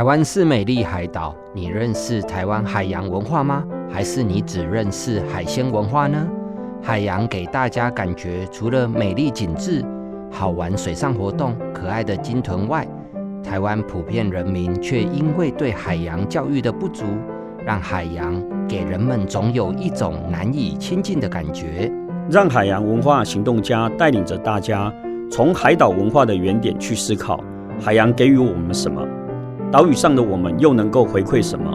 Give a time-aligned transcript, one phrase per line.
[0.00, 3.62] 台湾是美丽海岛，你认识台湾海洋文化吗？
[3.92, 6.26] 还是你只认识海鲜文化呢？
[6.82, 9.84] 海洋给大家感觉除了美丽景致、
[10.32, 12.88] 好玩水上活动、可爱的鲸豚外，
[13.44, 17.04] 台湾普遍人民却因为对海洋教育的不足。
[17.62, 21.92] 让海洋给人们总有一种难以亲近的感觉。
[22.30, 24.90] 让海洋文化行动家带领着大家，
[25.30, 27.38] 从海岛文化的原点去思考，
[27.78, 29.06] 海洋给予我们什么？
[29.72, 31.72] 岛屿上的我们又能够回馈什么？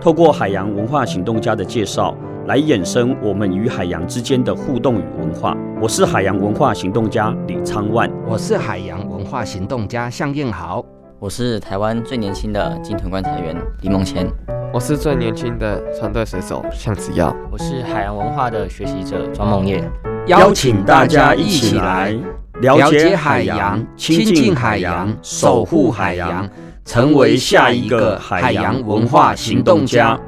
[0.00, 5.54] 透过海洋文化行动家的介绍，来衍生我们与海洋之间的互动与文化。
[5.78, 10.82] 我是海洋文化行动家李昌万，我是海洋文化行动家向燕豪，
[11.18, 14.26] 我是台湾最年轻的鲸豚观察员李梦谦。
[14.72, 19.84] 我是最年轻的船队水手向子耀，我是海洋文化的学习者庄梦叶，
[20.28, 22.16] 邀请大家一起来
[22.62, 26.48] 了解海洋、亲近海洋、守护海洋，
[26.84, 30.20] 成为下一个海洋文化行动家。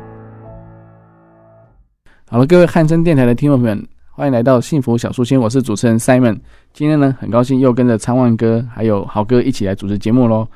[2.29, 6.41] 好了，各位汉声电台的听众朋友们，欢迎来到幸福小书签，我是主持人 Simon。
[6.73, 10.49] 今天呢，很高兴又跟着昌万哥还有豪哥一起来主持节目喽。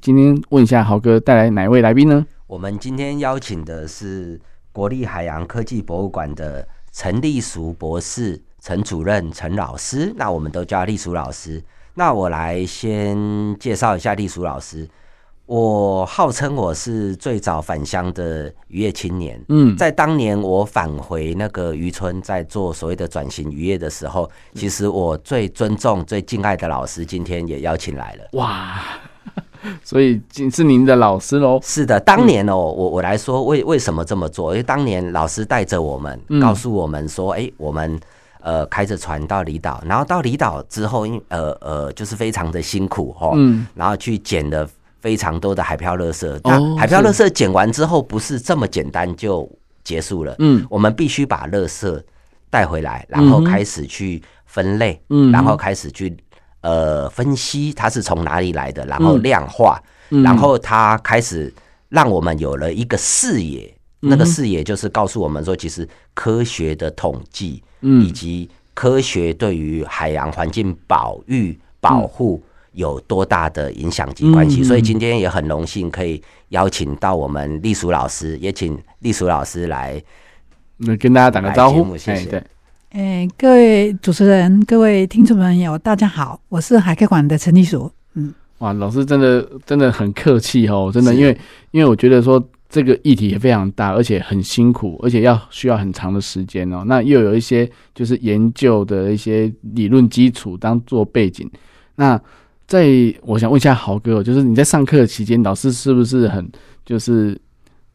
[0.00, 2.24] 今天问一下豪哥，带来哪位来宾呢？
[2.46, 10.14] 我们今天邀请的是国立海洋科技博物馆的陈立淑博士、陈主任、陈老师。
[10.16, 11.60] 那我们都叫立淑老师。
[11.94, 13.18] 那我来先
[13.58, 14.88] 介绍一下立淑老师。
[15.50, 19.44] 我号称我是最早返乡的渔业青年。
[19.48, 28.28] 嗯，在当年我返回那个渔村，在做所谓的转型渔业的时候，其实我最尊重、最敬爱的老师，今天也邀请来了。
[28.34, 28.80] 哇！
[29.82, 31.58] 所以是您的老师喽？
[31.64, 34.52] 是的，当年哦，我我来说为为什么这么做？
[34.52, 37.98] 因为当年老师带着我们，告诉我们说，哎，我们
[38.40, 44.64] 呃开着船到离岛，然后到离岛之后，因呃呃就是非常的辛苦哦，嗯，然后去捡了
[45.00, 46.40] 非常多的海漂垃圾。
[46.44, 49.50] 那海漂垃圾捡完之后，不是这么简单就
[49.82, 52.02] 结束了，嗯，我们必须把垃圾
[52.48, 56.16] 带回来，然后开始去分类，嗯，然后开始去。
[56.62, 61.50] 呃，分析它是从哪里来的，然后量化，嗯、然后它开始
[61.88, 72.42] 让我们有了一个视野，嗯、那个视野就是告诉我们说，其实科学的统计，嗯，以及科学对于海洋环境保育保护
[72.72, 74.60] 有多大的影响及关系。
[74.60, 80.02] 嗯、所以今天也很荣幸可以邀请到我们立淑老师，也请立淑老师来，
[80.98, 82.26] 跟大家打个招呼，谢谢。
[82.26, 82.42] 对
[82.90, 87.88] 哎，各位主持人，各位听众朋友，大家好，我是海客馆的陈立淑。
[88.14, 91.38] 嗯，哇，老师真的真的很客气哦，真的，因为
[91.70, 96.82] 因为我觉得说这个议题也非常大，而且很辛苦，而且要需要很长的时间哦。
[96.84, 101.48] 那又有一些就是研究的一些理论基础当做背景。
[101.94, 102.20] 那
[102.70, 102.86] 在
[103.22, 106.48] 我想问一下豪哥，就是你在上课期间，老师是不是很
[106.86, 107.36] 就是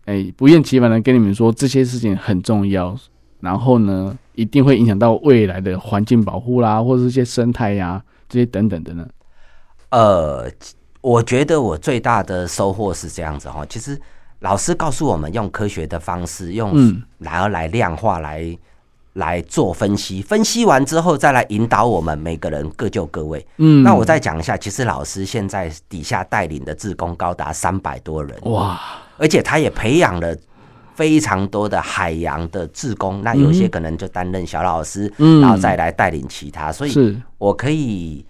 [0.03, 2.93] 哎不厌其烦的跟你们说这些事情很重要？
[3.39, 9.07] 然后呢，一定会影响到未来的环境保护啦，或者是一些生态呀、啊，这些等等的呢。
[9.91, 10.51] 呃，
[10.99, 13.97] 我觉得我最大的收获是这样子哈，其实
[14.39, 18.45] 老师告诉我们用科学的方式，用然后来量化来
[19.15, 23.45] 来做分析，分析完之后再来引导我们每个人各就各位。
[23.57, 28.79] 嗯，那我再讲一下，其实老师现在底下带领的志工高达三百多人哇，
[29.17, 30.33] 而且他也培养了。
[30.95, 38.25] 非常多的海洋的志工，那有些可能就担任小老师，嗯、然后再来带领其他，所以我可以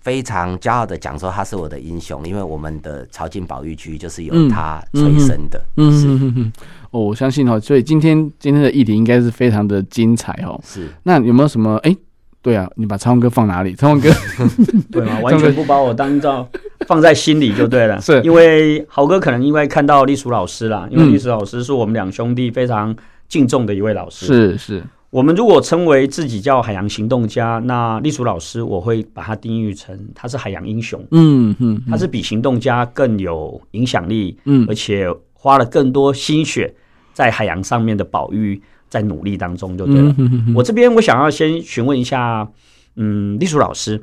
[0.00, 5.58] 非常骄傲的讲说他是我的英雄，因为我们的朝境保育区就是由他催生的。
[5.78, 6.52] 嗯嗯嗯嗯，
[6.92, 10.58] 哦，我相信哦，所以今天今天的议题应该是非常的精彩哦。
[10.64, 11.74] 是，那有没有什么？
[11.82, 11.98] 哎、欸，
[12.40, 13.74] 对啊，你把昌万哥放哪里？
[13.74, 14.08] 昌万哥，
[14.92, 15.18] 对吗？
[15.20, 16.48] 完全不把我当照。
[16.88, 22.94] 放在心里就对了， 是因为豪哥可能因为看到立淑老师啦，因为立淑老师是我们两兄弟非常
[23.28, 24.26] 敬重的一位老师。
[24.26, 31.00] 是是，我们如果称为自己叫海洋行动家，那隶属老师我会把他定义成他是海洋英雄。
[31.12, 36.74] 嗯嗯，他是比行动家更有影响力，嗯，而且花了更多心血
[37.12, 40.14] 在海洋上面的保育，在努力当中就对了。
[40.54, 42.48] 我这边我想要先询问一下，
[42.96, 44.02] 嗯，立淑老师。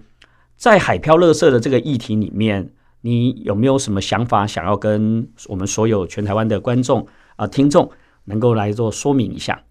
[0.58, 2.70] 在海漂垃圾的这个议题里面，
[3.02, 7.08] 你有没有什么想法想要跟我们所有全台湾的观众
[7.38, 7.90] 啊、听众
[8.26, 9.62] 能够来做说明一下？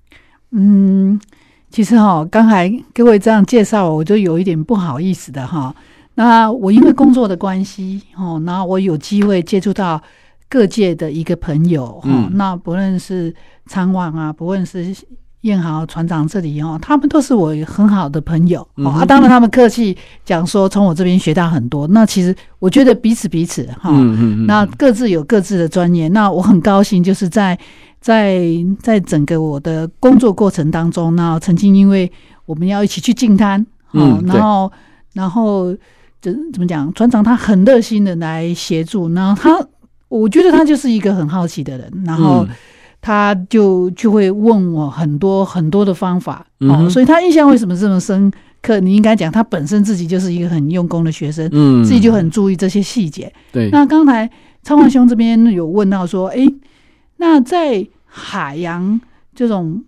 [0.52, 1.20] 嗯，
[1.68, 5.74] 其实哈，刚才各位这样介绍，我就有一点不好意思的哈。
[6.14, 10.02] 那我因为工作的关系哦，那我有机会接触到
[10.48, 12.28] 各界的一个朋友哈。
[12.32, 13.34] 那不论是
[13.66, 14.94] 参旺啊，不论是
[15.42, 19.04] 燕豪船长这里哦，他们都是我很好的朋友啊。
[19.04, 21.86] 当然他们客气讲说从我这边学到很多。
[21.88, 23.90] 那其实我觉得彼此彼此哈，
[24.46, 26.08] 那各自有各自的专业。
[26.08, 27.58] 那我很高兴就是在。
[28.00, 28.40] 在
[28.80, 32.08] 在整个我的工作过程当中，那曾经因为
[32.46, 34.70] 我们要一起去进滩，嗯，然后
[35.14, 35.76] 然后
[36.20, 39.58] 怎怎么讲，船长他很热心的来协助，然后他
[40.08, 42.46] 我觉得他就是一个很好奇的人，然后
[43.00, 48.32] 他就就会问我很多很多的方法，哦，所以他印象为什么这么深
[48.62, 48.80] 刻？
[48.80, 53.32] 你应该讲他本身自己就是一个很用功的学生，嗯，自己就很注意这些细节。
[53.52, 54.28] 对，那刚才
[54.62, 56.46] 昌旺兄这边有问到说，哎。
[57.20, 59.00] 那在海洋
[59.34, 59.82] 这种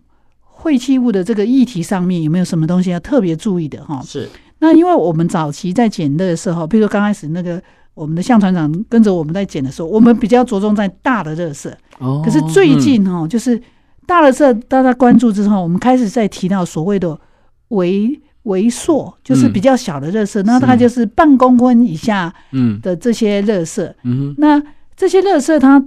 [0.61, 4.03] 废弃物的这个议题上面，有没有什么东西要特别注意的哈？
[4.05, 4.29] 是。
[4.59, 7.63] 那因为我们早期在捡的时候，比如说刚开始那个
[8.01, 11.71] 我们的向船长跟着我们在捡的时候，我们比较着重在大的热色。
[11.99, 12.23] 哦。
[12.25, 13.61] 可是最近哈，就是
[14.07, 17.19] 大垃圾大家关注之后，我们开始在提到所谓的
[17.69, 22.35] 微微塑，就是比较小的垃圾，那它就是半公分以下
[22.83, 23.95] 的这些热色。
[24.05, 24.35] 嗯。
[24.39, 24.63] 那
[24.97, 25.85] 这些热色它。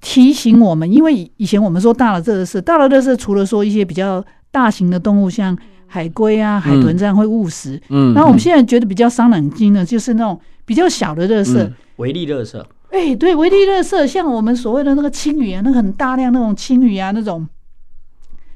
[0.00, 5.56] 提醒我们，因为以前我们说大了热色，大了热色，除了说一些比较大型的动物，像
[5.86, 12.58] 海龟啊、海豚这样会误食，嗯，然后我们现在觉得比较伤脑筋的，就是那种比较小的垃圾，微粒垃圾。
[12.90, 17.48] 哎、欸，对，微粒垃圾，像我们所谓的那个青鱼啊，那个很大量那种青鱼啊，那种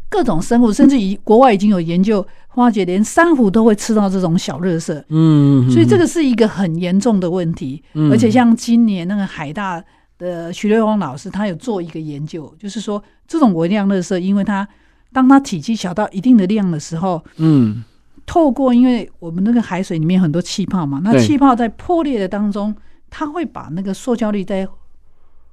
[0.09, 9.85] 各种生物，甚至于国外已经有研究发觉，连珊瑚都会吃到这种小垃圾，嗯，所以这个是一个很严重的问题，而且像今年那个海大。
[10.19, 14.67] 的徐瑞光老师，他有做一个研究，就是说这种微量垃圾，因为它
[15.13, 17.85] 当它体积小到一定的量的时候，嗯，
[18.29, 22.73] 透过因为我们那个海水里面很多气泡嘛，那气泡在破裂的当中，
[23.09, 24.69] 它会把那个塑胶粒再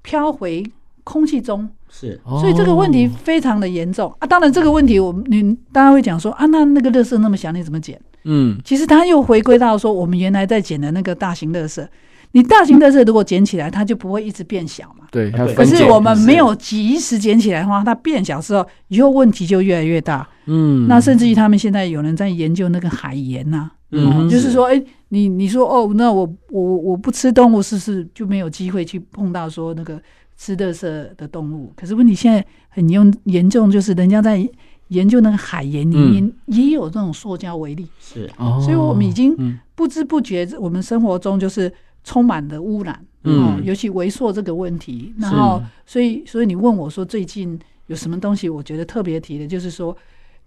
[0.01, 0.62] 飘回
[1.06, 4.27] 空气中，是，所以这个问题非常的严重啊。
[4.27, 8.00] 当然这个问题，我们你大家会讲说啊，那那个垃圾那么小，你怎么捡？
[8.25, 11.88] 嗯，其实它又回归到说，我们原来在捡的那个大型垃圾。
[12.35, 15.07] 你大型垃圾如果捡起来，它就不会一直变小嘛。
[15.09, 20.27] 对，可是我们没有及时捡起来的话，它变小之后，以后问题就越来越大。
[20.45, 29.97] 嗯，那甚至于他们现在有人在研究那个海盐呐、啊，嗯，就是说，哎、欸，你你说哦，那我我我不吃动物，是不是就没有机会去碰到说那个
[30.35, 30.81] 吃垃圾
[31.15, 31.71] 的动物？
[31.73, 34.45] 可是问题现在很严严重，就是人家在
[34.89, 38.29] 研究那个海盐里面也有这种塑胶微粒，是，
[38.61, 39.33] 所以我们已经
[39.73, 41.71] 不知不觉，我们生活中就是。
[42.06, 49.94] 充满了污染，嗯，尤其微塑这个问题，然后，所以，所以你问我说最近有什么东西，我觉得特别提的，就是说，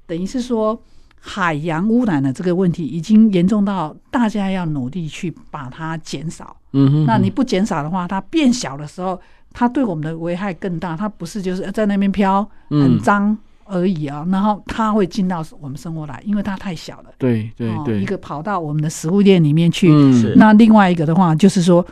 [0.07, 0.81] 等于是说
[1.21, 9.21] 海洋污染的这个问题已经严重到大家要努力去把它减少，嗯哼，那你不减少的话，它变小的时候，
[9.53, 13.37] 它对我们的危害更大，它不是就是在那边飘，很脏。
[13.69, 17.11] 而已啊，然后它会进到我们生活来，因为它太小了。
[17.19, 21.87] 对对对，一个跑到我们的食物链里面去，嗯、那另外一个的话就是说，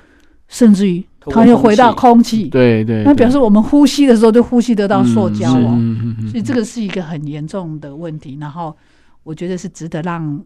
[0.48, 2.48] 甚至于它又回到空气。
[2.48, 5.74] 对对，那表示我们呼吸的时候就呼吸得到塑胶哦。
[5.76, 8.38] 嗯、所以这个是一个很严重的问题。
[8.40, 8.74] 然后
[9.22, 10.40] 我觉得是值得让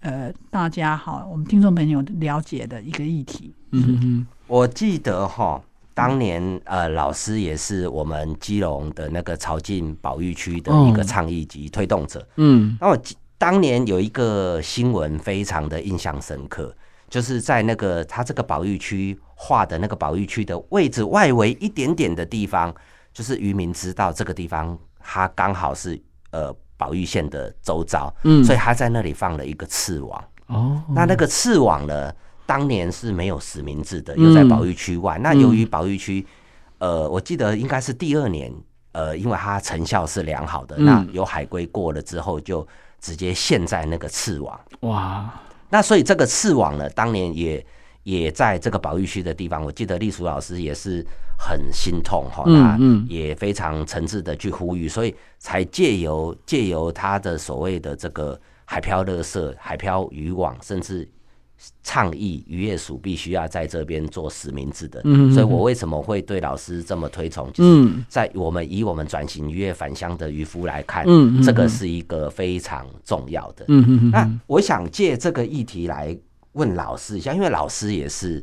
[0.00, 3.54] 呃大家哈，我们听众朋友了解的一个议题。
[3.70, 5.62] 嗯嗯，我记得哈。
[5.94, 12.26] 当年呃，老师也是我们基隆的那个潮境保育区的一个倡议及推动者。
[12.36, 12.98] 嗯，那我
[13.38, 16.74] 当年有一个新闻非常的印象深刻，
[17.08, 22.74] 就是在那个他这个保育区画的那个保育区的位置外围一点点的地方，
[23.12, 30.24] 就是渔民知道这个地方它刚好是呃保育线的周遭，嗯，所以他在那里放了一个刺网。
[30.46, 32.12] 哦，那那个刺网呢？
[32.44, 35.16] 当年是没有实名制的，又在保育区外。
[35.18, 36.26] 嗯、那由于保育区，
[36.78, 38.52] 呃，我记得应该是第二年，
[38.92, 42.66] 呃，因为它成效是良好的，嗯、那有海龟过了之后，就
[43.00, 44.60] 直接陷在那个刺网。
[44.80, 45.32] 哇！
[45.70, 47.64] 那所以这个刺网呢，当年也
[48.02, 51.06] 也在这个保育区的地方，我记得隶属老师也是
[51.38, 52.76] 很心痛哈，那
[53.08, 61.08] 也非常诚挚的去呼吁，所以才借由借由他的所谓的这个海漂垃圾、海漂渔网，甚至。
[61.82, 67.50] 倡议渔业署必须要在这边做实名制的，嗯、所以我为什么会对老师这么推崇？
[67.52, 73.64] 就是在我们以我们转型渔业返乡的渔夫来看，嗯、这个是一个非常重要的。
[73.68, 76.16] 嗯、那我想借这个议题来
[76.52, 78.42] 问老师一下，因为老师也是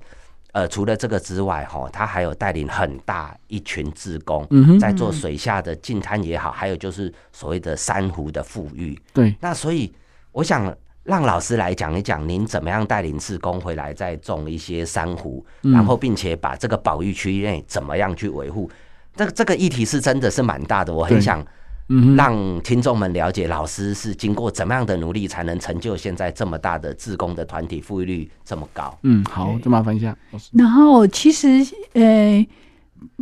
[0.51, 4.47] 呃，除了这个之外，哈，他还有带领很大一群志工，
[4.79, 8.99] 在做水下的净滩也好，还有就是所谓的珊瑚的富裕。
[9.13, 9.91] 对，那所以
[10.31, 10.75] 我想
[11.09, 18.69] 让老师来讲一讲，您怎么样带领志工回来再种一些珊瑚，然后并且把这个保育区内怎么样去维护？
[19.15, 21.45] 这个这个议题是真的是蛮大的，我很想。
[21.91, 28.95] 嗯，让听众们了解老师是经过怎么样的努力，才能成就现在这么大的志工的团体富裕率这么高。
[29.01, 30.51] 嗯，好，就麻烦一下老师。
[30.53, 31.47] 然后其实
[31.93, 32.45] 呃，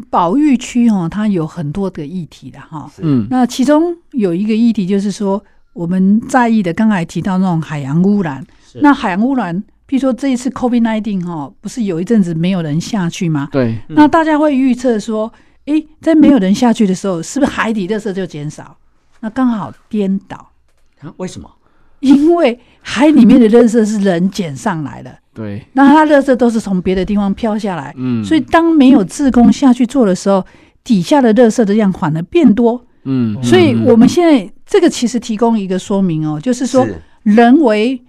[0.10, 2.91] 保育区哦，它有很多的议题的哈。
[2.98, 5.41] 嗯，那其中有一个议题就是说，
[5.77, 8.43] 我们在意的，刚才提到那种海洋污染。
[8.81, 9.55] 那海洋污染，
[9.88, 13.48] 譬如说这一次 COVID-19 哈，不是有一阵子没有人下去吗？
[13.51, 13.77] 对。
[13.89, 15.31] 那大家会预测说。
[15.67, 18.77] 诶，在没有人下去的时候，是不是海底垃圾就减少？
[19.19, 20.38] 那刚好颠倒
[21.01, 21.13] 啊？
[21.17, 21.51] 为什么？
[22.00, 25.62] 因为海里面的垃圾是人捡上来的，对。
[25.74, 28.24] 那它垃圾都是从别的地方飘下来，嗯。
[28.24, 30.41] 所以当没有自工下去做的时候，
[30.86, 33.38] 底下的垃圾的量反而变多，嗯。
[33.43, 36.86] 所以我们现在这个其实提供一个说明哦，就是说
[37.24, 38.00] 人为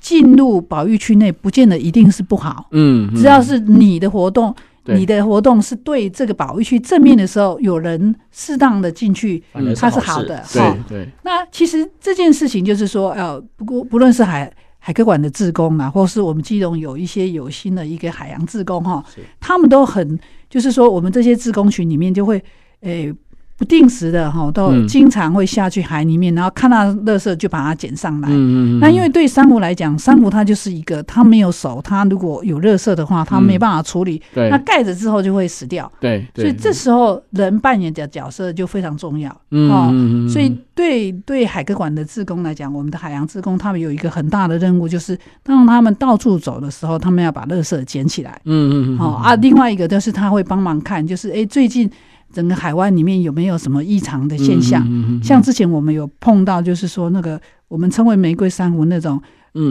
[0.00, 3.12] 进入保育区内，不见得一定是不好，嗯。
[3.14, 4.54] 只要是你的活动。
[4.90, 9.42] 你的活动是对这个保育区正面的时候，有人适当的进去，
[9.76, 10.42] 它是好的。
[10.50, 11.08] 对对。
[11.24, 19.04] 那其实这件事情就是说，呃，不过不论是海海科馆的志工啊，或是我们基隆有一些有心的一个海洋志工哈，
[19.38, 22.42] 他们都很，就是说我们这些志工群里面就会，
[22.80, 23.12] 诶。
[23.58, 28.28] 不定时的哈，都经常会下去海里面，嗯、然后看到垃圾就把它捡上来。
[28.30, 34.22] 嗯嗯，那因为对珊瑚来讲，珊瑚它就是一个，它没有手，它如果有垃圾的话，它没办法处理。
[34.32, 35.90] 对、盖着之后就会死掉。
[35.98, 36.24] 对。
[36.36, 39.28] 所以这时候人扮演的角色就非常重要。
[39.50, 48.40] 嗯嗯，所以对对海科馆的志工来讲，我们的海洋志工他们有一个很大的任务，就是当他们到处走的时候，他们要把垃圾捡起来。
[48.44, 48.98] 嗯嗯。
[48.98, 51.90] 好啊，另外一个就是他会帮忙看，就是哎最近。
[52.32, 54.86] 整个海湾里面有没有什么异常的现象？
[55.22, 59.20] 像之前我们有碰到，就是说那个我们称为玫瑰珊瑚那种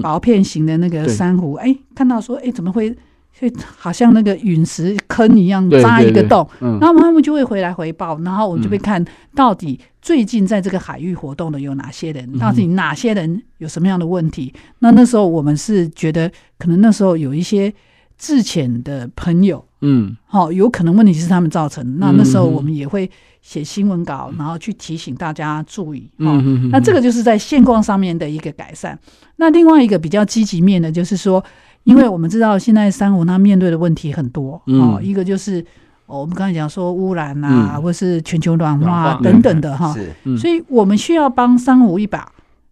[0.02, 2.94] 薄片型的那个珊瑚，哎、嗯，看到说哎怎么会
[3.40, 9.04] 会好像那个陨石坑一样扎一个洞，然后他们就会回来回报，然后我们就会看
[9.36, 14.52] 到底最近在这个海域活动的有哪些人，到底哪些人有什么样的问题？
[14.80, 17.72] 那那时候我们是觉得可能那时候有一些
[18.18, 19.64] 自潜的朋友。
[19.82, 22.00] 嗯，好，有可能问题是他们造成。
[22.00, 23.10] 那那时候我们也会
[23.42, 26.10] 写新闻稿，然后去提醒大家注意。
[26.18, 28.98] 嗯，那这个就是在现况上面的一个改善。
[29.36, 31.44] 那另外一个比较积极面的，就是说，
[31.84, 34.60] 因为我们知道现在珊瑚它面对的问题很多。
[34.66, 35.64] 哦，一个就是
[36.08, 39.94] 我们刚才讲说污染啊，或是全球暖化等等的哈。
[39.94, 42.28] 是，所以我们需要帮珊瑚一把。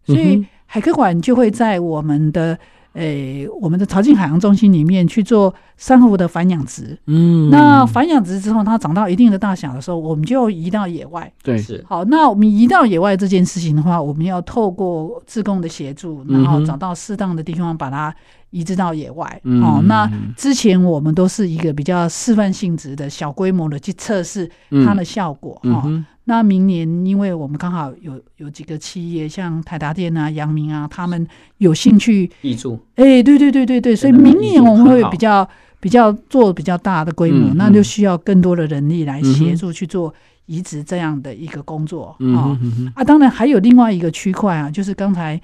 [0.06, 2.58] 所以海科馆就会在我们的。
[2.96, 11.32] 诶、欸，我们的潮境海洋中心里面去做珊瑚的繁养殖，嗯，那繁养殖之后，它长到一定的大小的时候，我们就移到野外。
[11.44, 11.84] 对，是。
[11.88, 18.16] 好，那我们移到野外这件事情的话，我们要透过自贡的协助，然后找到适当的地方把它
[18.50, 19.42] 移植到野外。
[19.44, 24.50] 嗯、哦，那之前我们都是一个比较示范性质的小规模的去测试
[24.86, 25.60] 它的效果。
[25.64, 25.84] 哈、
[26.26, 32.80] 那明年，因为我们刚好有有几个企业，像台达电啊、阳明啊，他们有兴趣挹注。
[32.96, 35.48] 哎，对对对对对，所以明年我们会比较
[35.80, 40.14] 比较做比较大的规模，那就需要更多的人力来协助去做
[40.48, 42.58] 移植这样的一个工作啊。
[42.96, 45.40] 啊，当然还有另外一个区块啊，就是刚才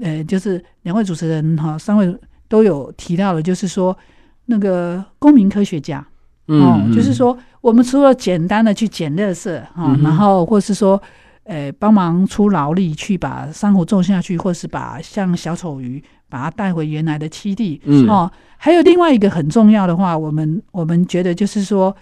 [0.00, 2.14] 呃，就是两位主持人哈，三位
[2.52, 3.96] 都有提到的，就是说
[4.44, 6.06] 那个公民科学家。
[6.46, 11.00] 哦，就是说，我们除了简单的去捡垃圾哈，然后或是说，
[11.44, 21.96] 呃，帮忙出劳力去把珊瑚种下去，或是把像小丑鱼把它带回原来的栖地，嗯，哦，还有另外一个很重要的话，我们我们觉得就是说，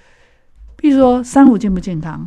[0.75, 2.26] 比如说珊瑚健不健康，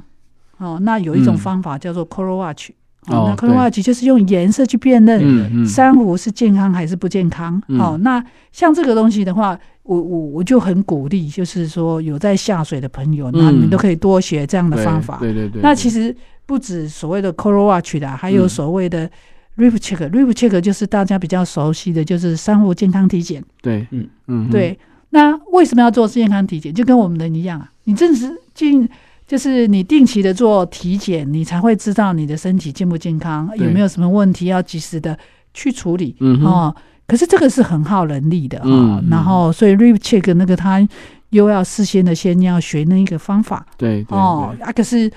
[0.60, 2.70] 哦，那有一种方法叫做 Coral Watch，
[3.08, 9.60] 哦，那 Coral Watch 就是用颜色去辨认珊瑚是健康还是不健康，哦，那像这个东西的话。
[9.84, 15.18] 我我我就很鼓励，就是说有在下水的朋友，那你们都可以多学这样的方法。
[15.20, 15.62] 对对对。
[15.62, 19.12] 那其实不止所谓的 Coral Watch 的，还有所谓的
[19.58, 20.10] Reef Check。
[20.10, 23.44] Reef Check 就是大家比较熟悉的就是珊瑚健康体检。
[23.62, 24.50] 对，嗯嗯。
[24.50, 24.80] 对，
[25.10, 26.74] 那为什么要做健康体检？
[26.74, 28.88] 就跟我们人一样啊，你正是进，
[29.28, 35.18] 就是你定期的做体检，你才会知道你的身体健不健康，有没有什么问题要及时的
[35.54, 36.16] 去处理。
[36.20, 36.76] 嗯哦。
[37.06, 40.88] 可是这个是很耗人力的哈，嗯、然后所以 Reef Check 那个他
[41.32, 45.12] 又要事先的先要学那一个方法，对，对哦啊，可是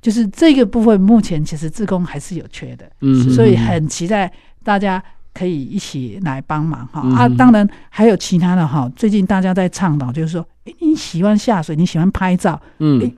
[0.00, 5.02] 就是这个部分目前其实自工还是有缺的，嗯，所以很期待大家
[5.34, 7.28] 可以一起来帮忙哈、嗯、啊！
[7.36, 13.12] 当然还有其他的哈，最近大家在倡导，就是说，诶，你喜欢下水，你喜欢拍照，嗯，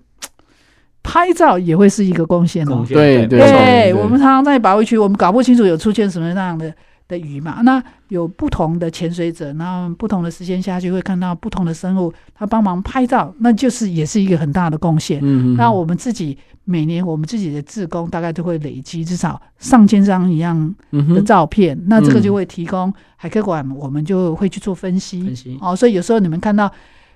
[1.04, 2.84] 拍照也会是一个贡献哦。
[2.88, 6.74] 对对对，我们常常在保育区，我们搞不清楚有出现什么样的。
[7.06, 15.20] 的鱼嘛，那有不同的潜水者，然后不同的时间下去会看到不同的生物，他帮忙拍照，那就是也是一个很大的贡献。
[15.22, 16.34] 嗯，那我们自己
[16.64, 25.22] 每年我们自己的志工大概都会累积至少上千张一样的照片，嗯，那这个就会提供海科馆，我们就会去做分析。
[25.22, 26.72] 分析哦，所以有时候你们看到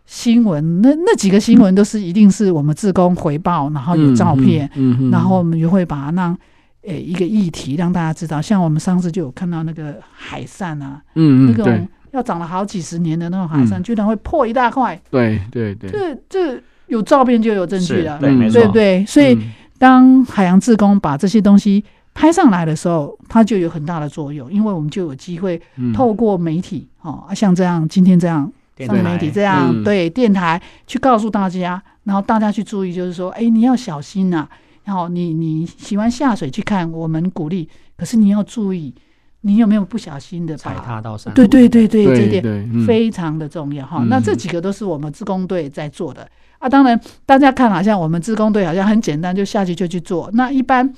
[0.08, 6.36] 新闻，那那几个新闻都是一定是我们自工回报，然后有照片，嗯，然后我们就会把它让。
[6.82, 14.98] 诶，一个议题让大家知道，像我们上次就有看到那个海扇啊，嗯嗯，那种要长了好几十年的那种海扇，居然会破一大块。
[15.10, 19.06] 对对对，这这有照片就有证据了，对，没错，对对。
[19.06, 19.36] 所以
[19.76, 21.84] 当海洋志工把这些东西
[22.14, 25.60] 拍上来的时候，它就有很大的作用，因为我们就有机会
[25.92, 28.50] 透过媒体，哦，像这样今天这样
[28.86, 34.48] 上媒体这样，对电台去告诉大家，然后大家去注意，就是说，哎，你要小心呐。
[34.84, 38.94] 然后你你喜欢下水去看，我们鼓励，可是你要注意，
[39.42, 41.34] 你有没有不小心的踩踏到珊瑚？
[41.34, 44.02] 对对对对，这点非常的重要哈。
[44.08, 46.26] 那这几个都是我们自工队在做的
[46.58, 46.66] 啊。
[46.66, 50.30] 当然，大家看好像我们自工队好像很简单，就下去就去做。
[50.32, 50.90] 那一般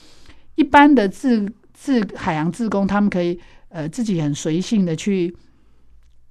[0.54, 3.36] 一般的自自海洋自工，他们可以
[3.70, 5.34] 呃自己很随性的去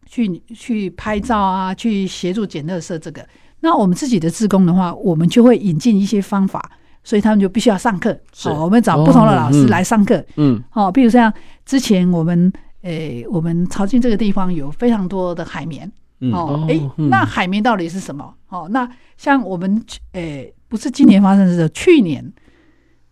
[0.10, 3.26] 去去拍照啊，去协助捡垃圾这个。
[3.62, 6.72] 那我们自己的志工的话，我们就会引进一些方法。
[7.02, 11.34] 所以他们就必须要上课，好、哦，我们找不同的老师来上课，哦、嗯，好、哦，比如像
[11.66, 12.52] 之前我们，
[12.82, 15.90] 诶、欸，我们潮境这个地方有非常多的海绵，
[16.34, 18.32] 哦，诶、欸，那海绵到底是什么？
[18.50, 18.88] 哦，那
[19.18, 22.32] 像我们，诶、欸，不是今年发生的是去年，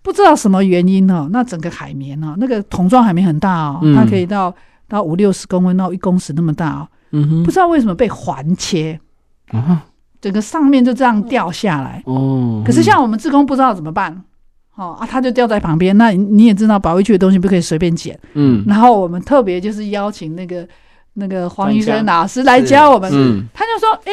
[0.02, 4.54] 不知道什么原因哦，那整个海绵哦，那个桶装海绵很大哦，它可以到
[4.88, 9.00] 到五六十公分到一公尺那么大哦，嗯哼，不知道为什么被环切。
[9.50, 9.86] 啊。
[10.20, 12.02] 整个上面就这样掉下来。
[12.08, 14.12] 哦，可是像我们志工不知道怎么办，
[14.76, 15.96] 哦啊，他就掉在旁边。
[15.96, 18.64] 那你也知道，保育区的东西不可以随便捡，嗯。
[18.68, 20.68] 然后我们特别就是邀请那个
[21.14, 24.12] 那个黄医生老师来教我们，嗯，他就说：“哎，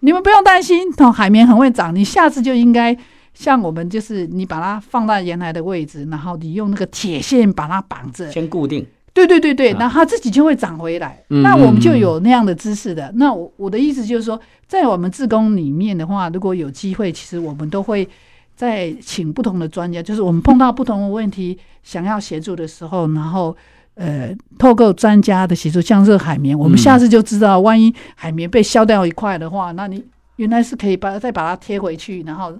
[0.00, 2.96] 你们不用担心，哦，海绵很会长，你下次就应该
[3.34, 11.18] 像我们，就是你把它放在原来的位置，然后你用那个铁线把它绑着，先固定。”对对对对，那它自己就会长回来。
[11.30, 13.06] 嗯、那我们就有那样的知识的。
[13.06, 18.06] 嗯、那我我的意思就是说，在我们自工里面的话，如果有机会，其实我们都会
[18.54, 23.56] 在请不同的专家，就是我们碰到不同的问题想要协助的时候，然后
[23.94, 30.04] 呃，透过专家的协助，像热海绵，我们下次就知道，万一海绵被削掉一块的话，那你
[30.36, 32.52] 原来是可以把再把它贴回去，然后。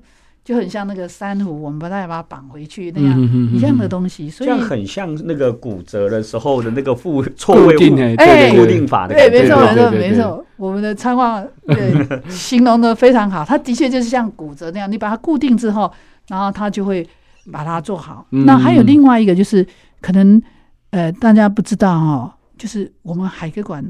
[0.46, 3.20] 就很像那个珊瑚，我们把它把它绑回去那样
[3.52, 11.92] 一样的东西，所以很像那个骨折的时候的那个复错位固定哎固定法的对，没错没错没错，我们的参观对
[12.30, 15.92] 形容的非常好，它的确就是像骨折那样，你把它固定之后，
[16.28, 17.04] 然后它就会
[17.50, 18.24] 把它做好。
[18.30, 19.66] 那还有另外一个就是
[20.00, 20.40] 可能
[20.90, 23.85] 呃大家不知道哦，就是我们海科馆。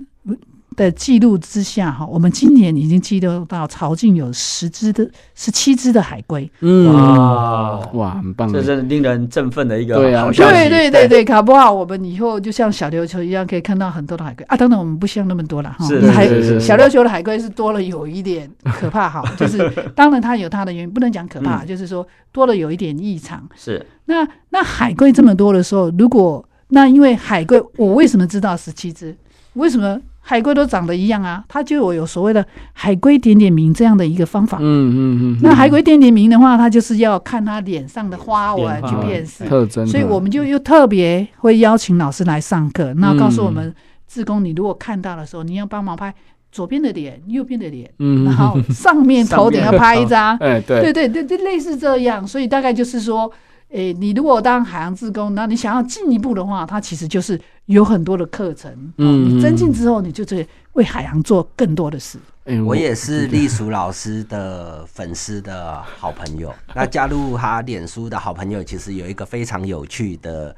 [0.77, 10.53] 的记录之下哈，我们今年已经记录到潮境有十只的十七只的海龟，嗯哇哇很棒，这是令人振奋的一个好消息。
[10.53, 14.57] 对对对对，搞不好我们以后就像小琉球一样，可以看到很多的海龟啊。
[14.57, 16.27] 当然我们不希望那么多了哈，海
[16.61, 19.59] 小琉球的海龟是多了有一点可怕哈， 就是
[19.95, 23.43] 当然它有它的原因，不能讲可怕，就是说多了有一点异常。
[23.57, 29.17] 是那那海龟这么多的时候，如果那因为海龟，我为什么知道十七只？
[29.55, 29.99] 为什么？
[30.29, 34.59] 海龟都长得一样啊，它就有有所谓的海龟点点名这样的一个方法。
[34.61, 35.39] 嗯嗯嗯。
[35.41, 43.73] 那海龟点点名的话，它就是要看它脸上的花纹去辨识特征，所以我们就又特别会邀请老师来上课，那告诉我们
[44.09, 46.13] 志工，你如果看到的时候，你要帮忙拍
[46.51, 50.37] 左边的脸、右边的脸，嗯，然后上面头顶要拍一张。
[50.39, 53.33] 哎，对对对对，类似这样，所以大概就是说。
[53.71, 58.73] 诶、欸，你如果当海洋志工，那你想要进一步的话，它其实就是有很多的课程。
[58.97, 62.17] 嗯，你增进之后，你就是为海洋做更多的事。
[62.45, 66.55] 欸、我，我也是隶属老师的粉丝的好朋友。
[66.75, 70.57] 那加入他脸书的好朋友，其实有一个非常有趣的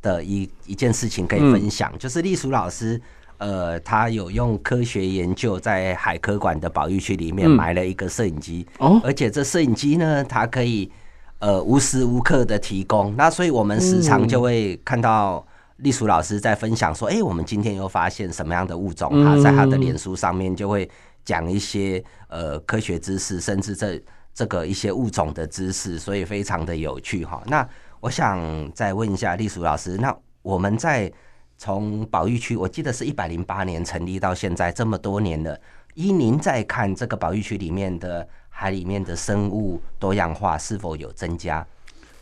[0.00, 2.98] 的一一件事情可以分享，嗯、就是隶属老师，
[3.36, 8.66] 呃，他有用科学研究在海科馆的保育区里面埋了一个摄影机。
[8.78, 10.90] 哦，而且这摄影机呢，它可以。
[11.38, 15.46] 呃，无时无刻的提供，那所以我们时常就会看到
[15.76, 19.22] 隶属老师在分享说，哎、嗯欸，我们今天又发现什么样的物种？
[19.22, 20.88] 他在他的脸书上面就会
[21.24, 27.42] 讲一些呃科学知识，甚至这这个一些物种的知识，所以非常的有趣哈。
[27.46, 27.68] 那
[28.00, 28.40] 我想
[28.72, 31.12] 再问一下隶属老师，那我们在
[31.58, 35.58] 从保育区，我记得是一百零八年成立到现在这么多年了。
[35.94, 38.26] 依您在看这个保育区里面的
[38.58, 41.64] 海里面的生物多样化是否有增加？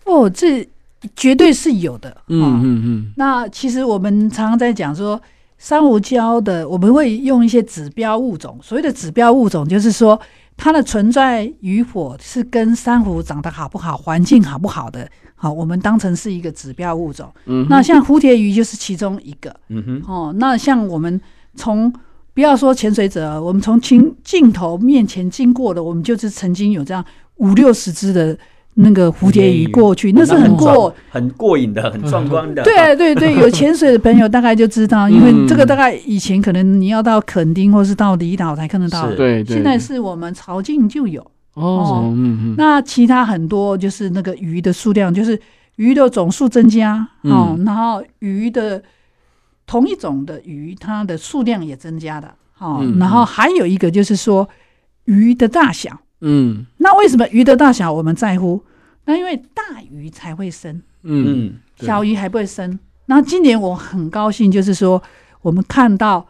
[0.05, 0.69] 哦，这
[1.15, 2.11] 绝对是有的。
[2.27, 3.13] 嗯嗯嗯。
[3.17, 5.21] 那其实我们常常在讲说，
[5.59, 8.59] 珊瑚礁的我们会用一些指标物种。
[8.61, 10.21] 所谓的指标物种，就是说
[10.57, 15.09] 它的存在与否是跟珊瑚长得好不好、环境好不好的。
[15.37, 17.33] 好，我们当成是一个指标物种。
[17.45, 17.65] 嗯。
[17.71, 19.55] 那像蝴蝶鱼就是其中一个。
[19.69, 20.03] 嗯哼。
[20.13, 21.21] 哦，那像我们
[21.55, 21.95] 从
[22.35, 27.05] 不要说潜水者，我们从镜镜头面前经过的，我们就是曾经有这样
[27.37, 28.37] 五六十只的
[28.75, 30.93] 那个蝴蝶鱼过去，那是很过。
[31.09, 32.61] 很过瘾的，很壮观的。
[32.67, 41.25] 对对对，有潜水的朋友大概就知道，因为这个大概以前可能你要到垦丁或是到离岛才看得到，对，现在是我们潮境就有。
[41.55, 42.13] 哦。
[42.59, 45.41] 那其他很多就是那个鱼的数量，就是
[45.77, 48.83] 鱼的总数增加哦，然后鱼的。
[49.67, 54.47] 同一种的鱼，它的数量也增加了，哦，嗯、然后还有一个就是说
[55.07, 58.63] 鱼的大小，嗯，那为什么鱼的大小我们在乎？
[59.07, 62.79] 那因为大鱼才会生，嗯，小鱼还不会生。
[63.07, 65.03] 那今年我很高兴，就是说
[65.41, 66.27] 我们看到，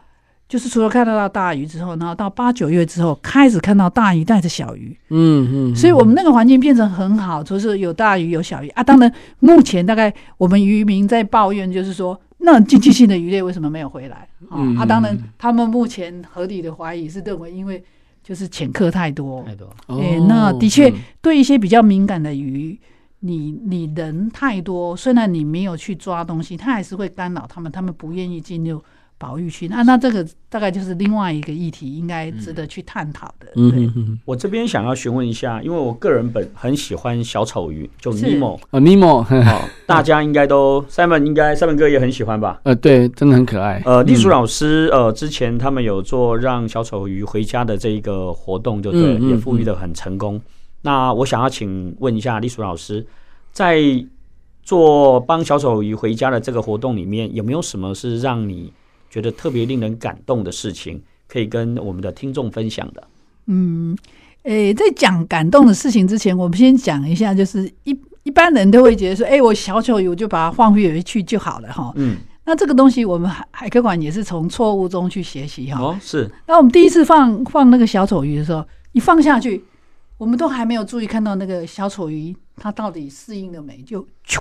[0.47, 8.83] 就是除了看到到大鱼之后，然后到八九月之后，开始看到大鱼带着小鱼，嗯嗯，嗯所以我们那个环境变成很好，就是有大鱼有小鱼啊。
[8.83, 12.17] 当然，目前大概我们渔民在抱怨，就是说。
[12.45, 14.29] 那经济性的鱼类为什么没有回来？
[14.51, 17.83] 嗯、啊，当然，他们目前合理的怀疑是认为，因为
[18.23, 19.67] 就是潜客太多，太多。
[19.87, 22.79] 哎、欸，那的确对一些比较敏感的鱼，
[23.21, 28.81] 你你人太多，虽然你没有去抓东西，它还是会干扰他们，他们不愿意进入。
[29.17, 33.47] 保育区，那那这个大概就是另外一个议题，应该值得去探讨的。
[33.55, 42.59] 嗯对嗯，我这边想要询问一下，因为我个人本很喜欢小丑鱼，就尼莫啊，尼莫，好，大家应该都 Simon 应该 Simon 哥也很喜欢吧？
[42.63, 43.81] 呃，对，真的很可爱。
[43.85, 50.41] 呃，丽淑老师，呃，之前他们有做让小丑鱼回家的这一个活动，就对，也富裕的很成功。
[50.81, 53.05] 那我想要请问一下丽淑老师，
[53.53, 53.81] 在
[54.61, 58.73] 做帮小丑鱼回家的这个活动里面，有没有什么是让你
[59.15, 63.01] 觉得特别令人感动的事情，可以跟我们的听众分享的。
[63.45, 63.97] 嗯，
[64.43, 71.93] 诶、欸，在讲感动的事情之前，我们先讲一下，就是一一般人都会觉得说，哎、欸，我小丑鱼我就把它放回去就好了哈。
[71.95, 75.79] 嗯，那这个东西我们海海科馆也是从错误中去学习哈。
[75.79, 76.29] 哦，是。
[76.45, 79.63] 那我们第一次放放那个小丑鱼的时候，一放下去，
[80.17, 84.39] 我们都还没有注意看到那个小丑鱼它到底适应了没，就咻，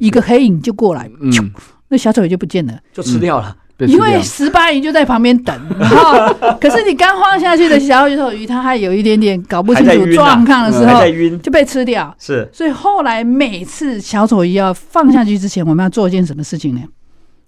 [0.00, 1.52] 一个黑影就过来，咻，嗯、
[1.88, 3.56] 那小丑鱼就不见了，就吃掉了。
[3.86, 12.14] 嗯因为十八鱼就在旁边等， 然后可是你刚放下去的小丑鱼，它还有一点点搞不清楚状况的时候，就被吃掉。
[12.18, 16.80] 是，所以后来每次小丑鱼要放下去之前，我们要做一件什么事情呢？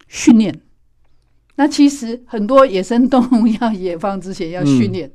[0.09, 0.55] 训练。
[1.57, 5.11] 那其实很多野生动物要野放之前要训练，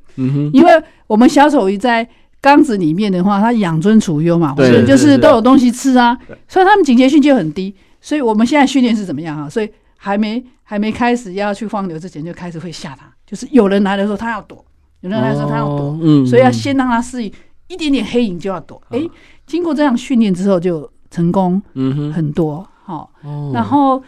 [0.51, 0.71] 因为
[1.05, 2.07] 我们小丑鱼在
[2.41, 7.75] 缸子里面的话，它养尊处优嘛，或者就是都有东西吃啊，所以它们警觉性就很低。
[8.03, 9.47] 所以我们现在训练是怎么样啊？
[9.47, 9.69] 所以
[10.01, 10.43] 还没。
[10.71, 14.57] 还没开始要去放牛之前，就开始会吓他，就是有人来的时候，他要躲；
[15.01, 15.87] 有人来的时候，他要躲。
[15.87, 17.33] 哦嗯、所以要先让他适应，
[17.67, 18.81] 一点点黑影就要躲。
[18.91, 19.09] 哎、嗯，
[19.45, 22.65] 经过这样训练之后，就成功嗯很多。
[22.85, 23.11] 好，
[23.53, 24.01] 然后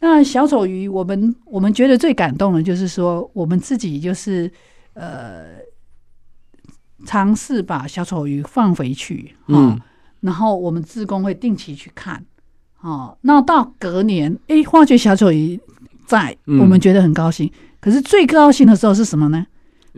[0.00, 4.50] 那小丑鱼，我们我们觉得最感动的，就是说我们自己就是
[4.94, 5.58] 呃，
[7.04, 9.36] 尝试把小丑鱼放回去。
[9.48, 9.78] 嗯，
[10.20, 12.24] 然后我们自工会定期去看。
[12.80, 15.60] 哦，那到隔年，哎，发觉小丑鱼。
[16.06, 17.48] 在，我们觉得很高兴。
[17.48, 19.44] 嗯、可是最高兴的时候是什么呢？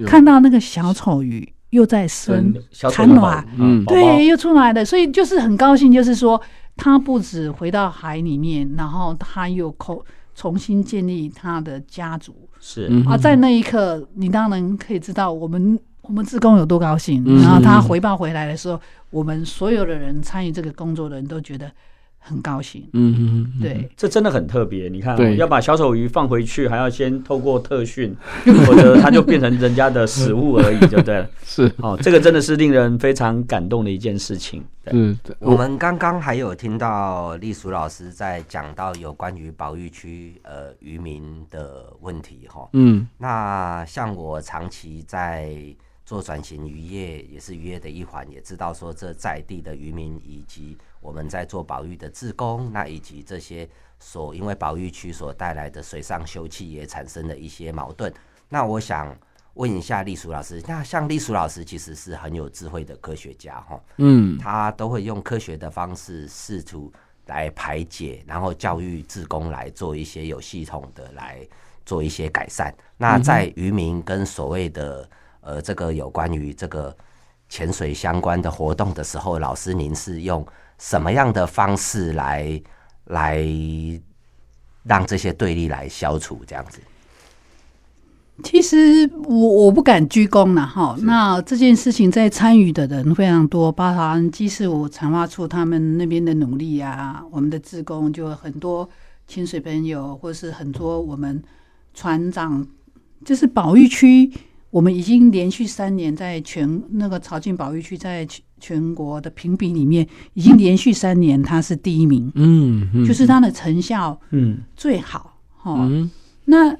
[0.06, 4.82] 看到那个小丑鱼又在生产卵，嗯，对，又出来了。
[4.82, 6.40] 所以就是很高兴，就是说
[6.78, 10.02] 它不止回到海里面，然后它又重
[10.34, 12.34] 重新建立它的家族。
[12.58, 17.22] 是啊，在那一刻，你当然可以知道我们我们自工有多高兴。
[17.26, 21.70] 嗯、然后他回报回来的时候，我们所有的人参与这个工作的人都觉得。
[22.18, 24.88] 很高兴，嗯嗯，对，这真的很特别。
[24.88, 28.14] 你看，要把小丑鱼放回去，还要先透过特训，
[28.66, 31.31] 否则它就变成人家的食物而已，就对了。
[31.42, 34.62] 是，哦，这个真的是令人非常感动的一件事情。
[34.90, 42.68] 嗯，我们刚刚还有听到丽淑老师在讲到有关于保育区呃渔民的问题哈。
[42.72, 45.54] 嗯，那像我长期在
[46.04, 50.76] 做转型渔业，也是渔业的一环，也知道说这在地的渔民以及。
[51.00, 58.12] 我们在做保育的志工，那以及这些所因为保育区所带来的水上休憩也产生了一些矛盾。
[58.48, 59.16] 那我想
[59.54, 66.92] 问一下丽鼠老师，那像丽鼠老师其实是很有智慧的科学家哈，嗯，他都会用科学的方式试图
[67.26, 71.46] 来排解，然后教育志工来做一些有系统的来
[71.84, 72.72] 做一些改善。
[72.96, 75.08] 那在渔民跟所谓的
[75.40, 76.96] 呃这个有关于这个
[77.48, 80.46] 潜水相关的活动的时候，老师您是用
[80.78, 82.60] 什么样的方式来
[83.06, 83.44] 来
[84.84, 86.78] 让这些对立来消除这样子？
[88.44, 90.96] 其实我我不敢鞠躬了哈。
[91.02, 98.88] 那这件事情在参与的人非常多，包含基事武产发处他们那边的努力啊，我们的职工就很多
[99.26, 101.42] 清水朋友，或是很多我们
[101.92, 102.64] 船长，
[103.24, 104.32] 就是保育区，
[104.70, 108.24] 我们已经连续三年在全那个潮境保育区在
[108.60, 115.76] 全国的评比里面，已经连续三年他是第一名，嗯，就是他的成效嗯最好哈。
[115.88, 116.10] 嗯，
[116.44, 116.76] 那。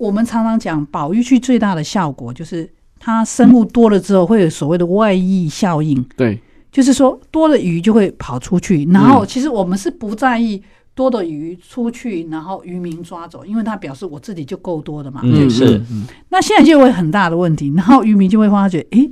[0.00, 6.00] 我们常常讲保育区最大的效果就是它生物多了之后会有所谓的外溢效应。
[6.16, 10.62] 对，就是说多的鱼就会跑出去，然后其实我们是不在意
[10.94, 15.20] 多的鱼出去，然后渔民抓走，因为他表示我自己就够多的嘛。
[15.24, 15.82] 嗯，是。
[16.28, 19.10] 那现在就会很大的问题，然后渔民就会发觉，诶，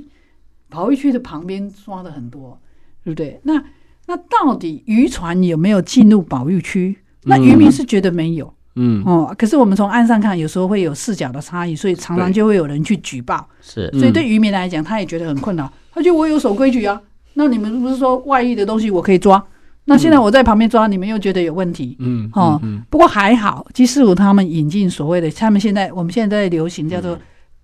[0.69, 2.59] 保育区的旁边抓的很多，
[3.03, 3.39] 对不对？
[3.43, 3.63] 那
[4.05, 6.97] 那到底渔船有没有进入保育区？
[7.23, 8.53] 那渔民是觉得没有。
[8.79, 13.47] 嗯哦，可是我们从岸上看，有时候会有视角的差异，所以常常就会有人去举报。
[13.59, 15.71] 是，所以对渔民来讲，他也觉得很困扰。
[15.91, 17.01] 他觉得我有守规矩啊，
[17.33, 19.43] 那你们不是说外溢的东西我可以抓？
[19.85, 21.95] 那现在我在旁边抓，你们又觉得有问题。
[21.99, 27.17] 嗯哦，不过还好，基事武他们引进所谓的，他们现在我们现在在流行叫做。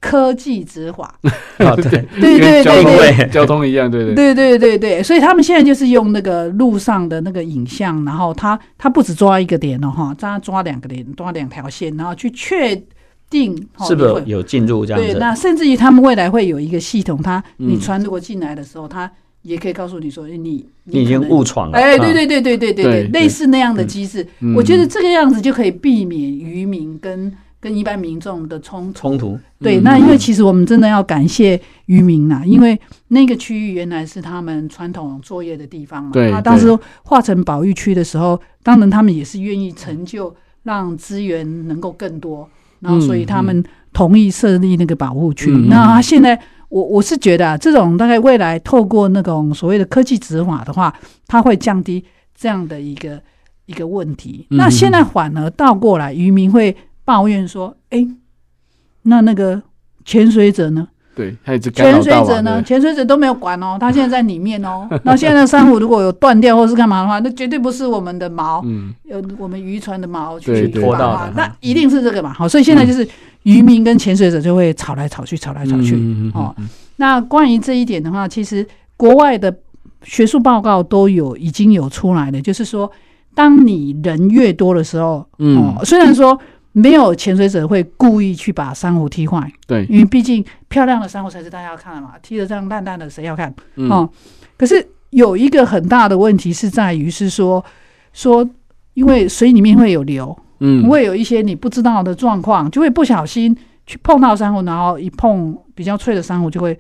[0.04, 1.16] 科技执法，
[1.58, 4.14] 对对对对对，交通一样，对对。
[4.14, 12.76] 对对对对，所以他们现在就是用那个路上的那个影像，然后他他不止抓一个点了哈，他抓两个点，抓两条线，然后去确
[13.30, 13.56] 定
[13.88, 15.14] 是不是有进入这样子。
[15.14, 19.10] 对，那甚至于他们未来会有一个系统，他你船如果进来的时候，他
[19.44, 21.78] 也可以告诉你说，你你已经误闯了。
[21.78, 27.32] 哎，对对对对对对对，类似那样的机制，我觉得这个样子就可以避免渔民跟。
[27.64, 36.10] 跟一般民众的冲冲突，对，那因为其实我们真的要感谢渔民呐，因为那个区域原来是他们传统作业的地方嘛。
[36.12, 42.46] 对，他当时划成保育区的时候，当然他们也是愿意成就，让资源能够更多，
[42.82, 45.50] 然后所以他们同意设立那个保护区。
[45.70, 50.94] 那现在我我是觉得啊，这种大概未来透过那种所谓的科技执法的话，
[51.28, 52.04] 它会降低
[52.36, 53.22] 这样的一个
[53.68, 54.48] 一个问题。
[54.50, 56.76] 那现在反而倒过来，渔民会。
[57.06, 58.08] 抱怨说：“哎，
[59.04, 59.62] 那那个
[60.06, 60.88] 潜水者呢？
[61.16, 62.60] 对，还有潜水者呢？
[62.64, 64.88] 潜水者都没有管哦，他现在在里面哦。
[65.06, 72.34] 那现在珊瑚如果有断掉或是干嘛的话，那绝对不是我们的毛，嗯，有我们渔船的毛去拖到的，那一定是这个嘛。
[72.34, 73.08] 好，所以现在就是
[73.44, 75.96] 渔民跟潜水者就会吵来吵去，吵来吵去。
[76.34, 76.56] 哦，
[76.96, 78.66] 那关于这一点的话，其实
[78.98, 79.56] 国外的
[80.02, 82.92] 学术报告都有已经有出来的，就是说，
[83.36, 86.40] 当你人越多的时候，嗯，虽然说。
[86.74, 93.54] 没有潜水者会故意去把珊瑚踢坏，对，因为毕竟漂亮的珊瑚才是大家要看的嘛，踢得这样烂烂的谁要看？
[93.76, 94.10] 嗯、哦，
[94.58, 97.64] 可是有一个很大的问题是在于是说
[98.12, 98.48] 说，
[98.96, 103.56] 因为水里面会有流，嗯，会有一些你不知道的状况，就会不小心
[103.86, 106.78] 去碰到珊瑚，然后一碰比较脆的珊瑚就会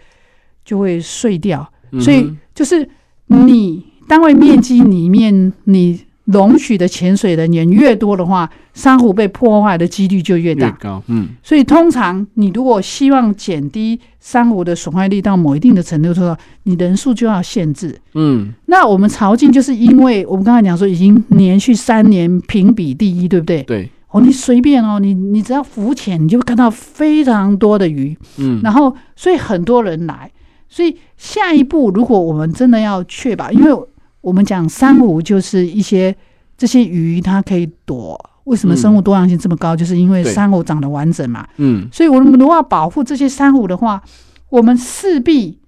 [0.65, 2.89] 就会碎掉，所以就是
[3.27, 6.01] 你单位面积里面你。
[6.25, 10.67] 容许的潜水人员越多的话，珊瑚被破坏的几率就越大。
[10.67, 11.27] 越高，嗯。
[11.43, 16.33] 所以通常你如果希望减低珊瑚的损坏力到某一定的程度的时候，
[16.63, 17.99] 你人数就要限制。
[18.13, 18.53] 嗯。
[18.67, 23.61] 那我们潮境就是因为我们刚才讲说已经连续三年评比第一，对不对？
[23.63, 23.89] 对。
[24.11, 28.17] 哦，你随便哦，你你只要浮潜，你就会看到非常多的鱼。
[28.37, 28.61] 嗯。
[28.63, 30.31] 然后，所以很多人来。
[30.69, 33.77] 所以下一步，如果我们真的要确保，因为。
[34.23, 36.15] 我们讲珊瑚就是一些
[36.57, 38.17] 这些鱼，它可以躲。
[38.45, 39.75] 为什么生物多样性这么高？
[39.75, 41.45] 嗯、就是因为珊瑚长得完整嘛。
[41.57, 44.01] 嗯，所以我们如果要保护这些珊瑚的话，
[44.49, 45.59] 我们势必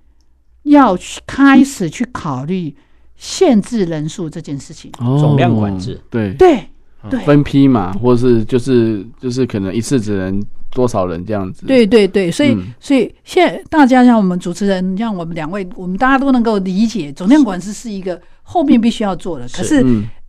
[0.63, 2.73] 要去开始去考虑
[3.17, 4.89] 限制人数这件事情。
[4.99, 6.63] 哦、总量管制，对对
[7.09, 10.41] 对，分批嘛，或是就是就是可能一次只能
[10.71, 11.65] 多少人这样子。
[11.65, 18.21] 对对对，所以、嗯、所以现在大家像我们主持人，像我们两位，我们大家都能够理解，总量管制是一个。
[18.47, 19.81] 后面必须要做的，可是，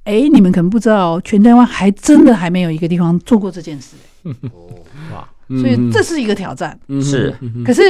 [0.05, 3.95] 哎、嗯，你们可能不知道，全台湾还真的还没有一个地方做过这件事。
[5.13, 6.77] 哇，所以这是一个挑战。
[7.03, 7.33] 是，
[7.65, 7.83] 可是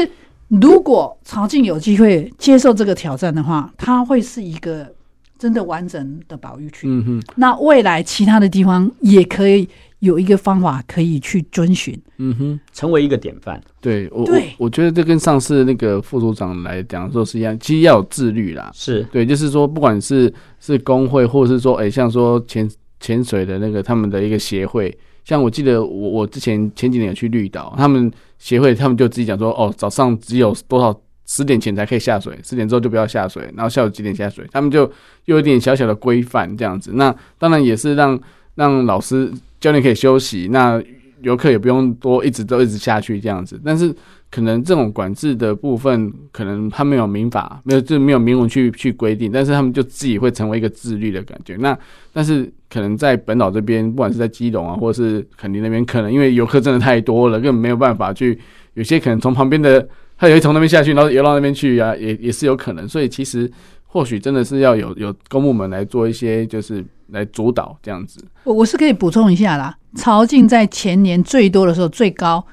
[0.49, 4.93] 如果曹静有机会接受这个挑战的话，它会是一个
[5.39, 6.87] 真的完整的保育区。
[6.89, 9.69] 嗯哼，那未来其他的地方也可以
[10.01, 13.61] 有一个方法可以去遵循，嗯哼，成为一个典范。
[13.81, 18.71] 对我，对我，我觉得这跟上次那个副组长来讲说是一样，其实要有自律啦。
[18.75, 34.83] 是对，就是说，不管是是工会，或者是说，哎、欸，像说潜潜水的那个他们的一个协会，像我记得我我之前前几年有去绿岛，他们协会他们就自己讲说，哦，早上只有多少十点前才可以下水，十点之后就不要下水，然后下午几点下水，他们就
[35.25, 36.91] 又有一点小小的规范这样子。
[36.95, 38.21] 那当然也是让
[38.57, 39.33] 让老师。
[39.67, 40.81] 教练可以休息，那
[41.23, 43.61] 游客也不用多一直都一直下去这样子。
[43.65, 43.93] 但是
[44.31, 51.57] 可能这种管制的部分，可能他没有民法，没有就没有明文去去规定，但是他们就自己会成为一个自律的感觉。
[51.57, 51.77] 那
[52.13, 58.39] 但是可能在本岛这边，不管是在基隆啊，或者是垦丁那边，可能因为游客真的太多了，根本没有办法去。
[58.75, 59.85] 有些可能从旁边的，
[60.17, 62.89] 他也会从那边下去，然后游到那边去啊，也也是有可能。
[62.89, 63.51] 所以其实。
[63.87, 68.23] 或许真的是要有有公部门来做一些，就是来主导这样子。
[68.45, 72.45] 我我是可以补充一下啦，潮境在前年最多的时候最高，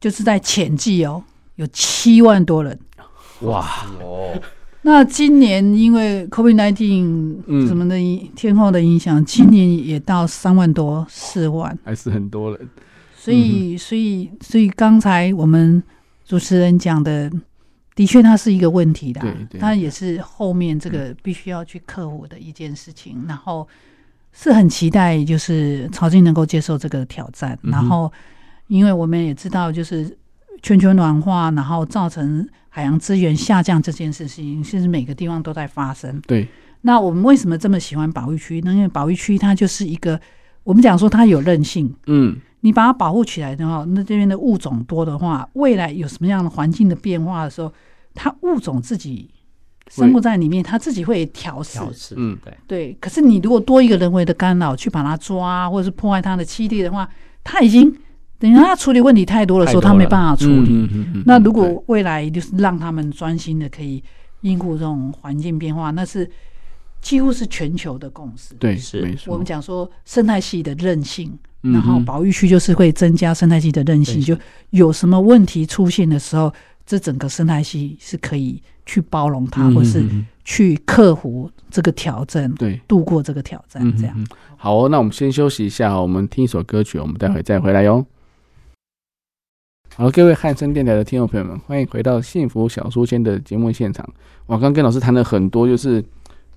[0.00, 1.22] 就是在浅季哦，
[1.56, 2.78] 有七万多人。
[3.40, 3.66] 哇
[4.02, 4.38] 哦！
[4.82, 7.96] 那今年因为 COVID nineteen 什么的
[8.34, 12.68] 天候的影响，今年也到三万多四万，还是很多人。
[13.16, 15.82] 所以所以所以刚才我们
[16.26, 17.30] 主持人讲的。
[18.00, 19.20] 的确，它是一个问题的，
[19.58, 23.18] 它也是后面这个必须要去克服的一件事情。
[23.18, 23.68] 嗯、然后
[24.32, 27.58] 是很期待，就是曹静能够接受这个挑战。
[27.62, 28.10] 嗯、然后，
[28.68, 30.16] 因为我们也知道，就是
[30.62, 36.18] 全球暖化，然后造成海洋资源下降这件事情，其实每个地方都在发生。
[36.22, 36.48] 对。
[36.80, 38.62] 那我们为什么这么喜欢保育区？
[38.64, 40.18] 那因为保育区它就是一个，
[40.64, 41.94] 我们讲说它有韧性。
[42.06, 42.40] 嗯。
[42.62, 47.72] 你把它保护起来的话，那这边的物种多的话，未来有什么样的环境的变化的时候，
[48.14, 49.28] 它物种自己
[49.88, 51.78] 生活在里面，它自己会调试。
[52.16, 52.96] 嗯，对对。
[53.00, 57.08] 可是你如果多一个人为的干扰去把它抓，或者是破坏它的栖地的话，
[57.42, 57.92] 它已经
[58.38, 60.68] 等于它处理问题太多的时候，它没办法处理。
[60.70, 61.22] 嗯嗯嗯。
[61.26, 64.02] 那如果未来就是让他们专心的可以
[64.42, 66.30] 应付这种环境变化，那是
[67.00, 68.54] 几乎是全球的共识。
[68.54, 69.32] 对，是没错。
[69.32, 71.38] 我们讲说生态系的韧性。
[71.62, 74.34] 然后保育区就是会增加生态系的韧性，就
[74.70, 76.50] 有什么问题出现的时候，
[76.90, 80.04] 这整个生态系是可以去包容它，或是
[80.42, 83.80] 去克服这个挑战，对，度过这个挑战。
[83.96, 84.26] 这样
[84.56, 88.04] 好哦，那我们先休息一下，我们听一首歌曲，我们待会再回来哟。
[89.94, 94.04] 好，各位汉声电台的听众朋友们，欢迎回到幸福小书签的节目现场。
[94.46, 96.04] 我刚跟老师谈了很多，就是，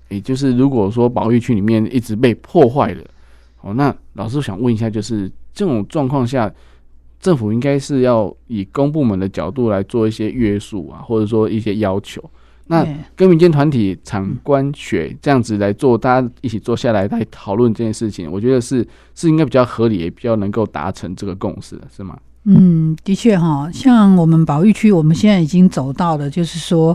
[0.08, 3.04] 也就是如果说保育区里面一直被破坏了。
[3.60, 6.52] 哦，那老师想问一下，就是这种状况下，
[7.24, 12.22] 政府应该是要以公部门的角度来做一些约束啊，或者说一些要求。
[12.66, 22.14] 那跟民间团体、场官学这样子来做，大家一起坐下来来讨论这件事情，我觉得是是应该比较合理，也比较能够达成这个共识的，是吗？
[22.44, 26.94] 嗯，的确哈，像我们保育区，我们现在已经走到了，就是说，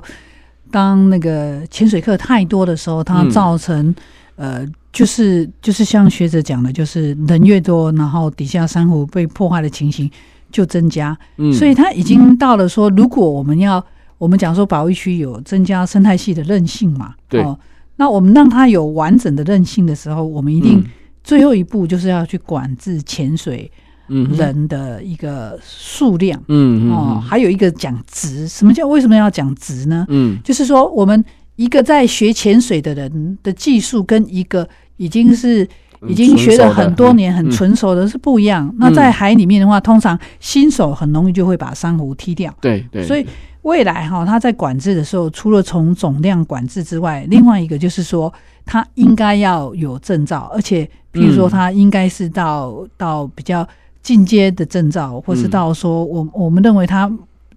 [0.69, 3.95] 当那个潜水客太多的时候，它造成、嗯、
[4.39, 4.65] 呃。
[4.91, 10.09] 就是就是像学者讲的，就是人越多，然后底下珊瑚被破坏的情形
[10.51, 11.15] 就增加。
[11.37, 13.81] 嗯，所以它已经到了说，如果我们要
[14.17, 17.57] 我们讲说保育区有增加生态系的韧性嘛，对，哦，
[17.97, 20.83] 那我们让它有完整的韧性的时候，我们一定
[21.23, 23.71] 最后一步就是要去管制潜水
[24.07, 26.41] 人的一个数量。
[26.47, 30.03] 嗯哦，还有一个讲值，什么叫为什么要讲值呢？
[30.09, 31.23] 嗯，就是说我们。
[31.59, 35.67] 一个在学潜水的人的技术，跟一个已经是
[36.07, 38.73] 已经学了很多年、很纯熟的是不一样。
[38.79, 42.55] 那在海里面的话，通常新手很容易就会把珊瑚踢掉。
[42.61, 43.05] 对对。
[43.05, 43.27] 所以
[43.63, 48.33] 未来哈，他在管制的时候，除了从总量管制之外，另外一个就是说，
[48.65, 53.67] 他应该要有证照，而且比如说他应该是到到比较
[54.01, 57.11] 进阶的证照，或是到说我我们认为他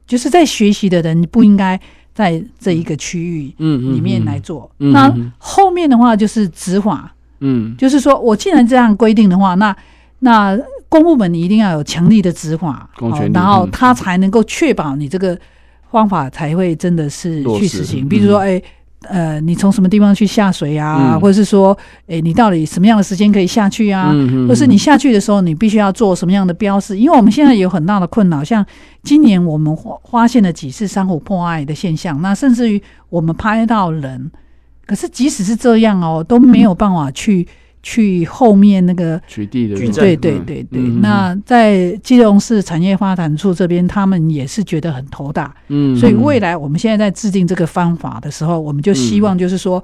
[0.09, 1.81] 就是在学习的人不应该。
[2.15, 9.77] 在这一个区域里面来做，嗯嗯嗯、那后面的话就是执法，嗯，就是说我既然这样规定的话，那
[10.21, 12.89] 那公部门你一定要有强力的执法，
[13.33, 15.39] 然后他才能够确保你这个
[15.91, 18.65] 方法才会真的是去实行，比如说，哎、欸。
[19.09, 21.15] 呃，你从什么地方去下水啊？
[21.15, 24.11] 嗯、或者是说，哎，你到底什么样的时间可以下去啊？
[24.13, 26.99] 嗯嗯、或是你下去的时候，你必须要做什么样的标识？
[26.99, 28.65] 因为我们现在有很大的困扰，像
[29.03, 34.31] 今年我们发发现了几次珊瑚破坏的现象，那甚至于我们拍到人，
[34.87, 37.47] 可是即使是这样哦，都没有办法去。
[37.83, 40.81] 去后面那个取缔的，对对对对。
[41.01, 45.53] 那在基隆市产业发展处这边，他们也是觉得很头大。
[45.69, 49.83] 嗯，所以未来我们现在在制定这个方法的时候，我们就希望就是说，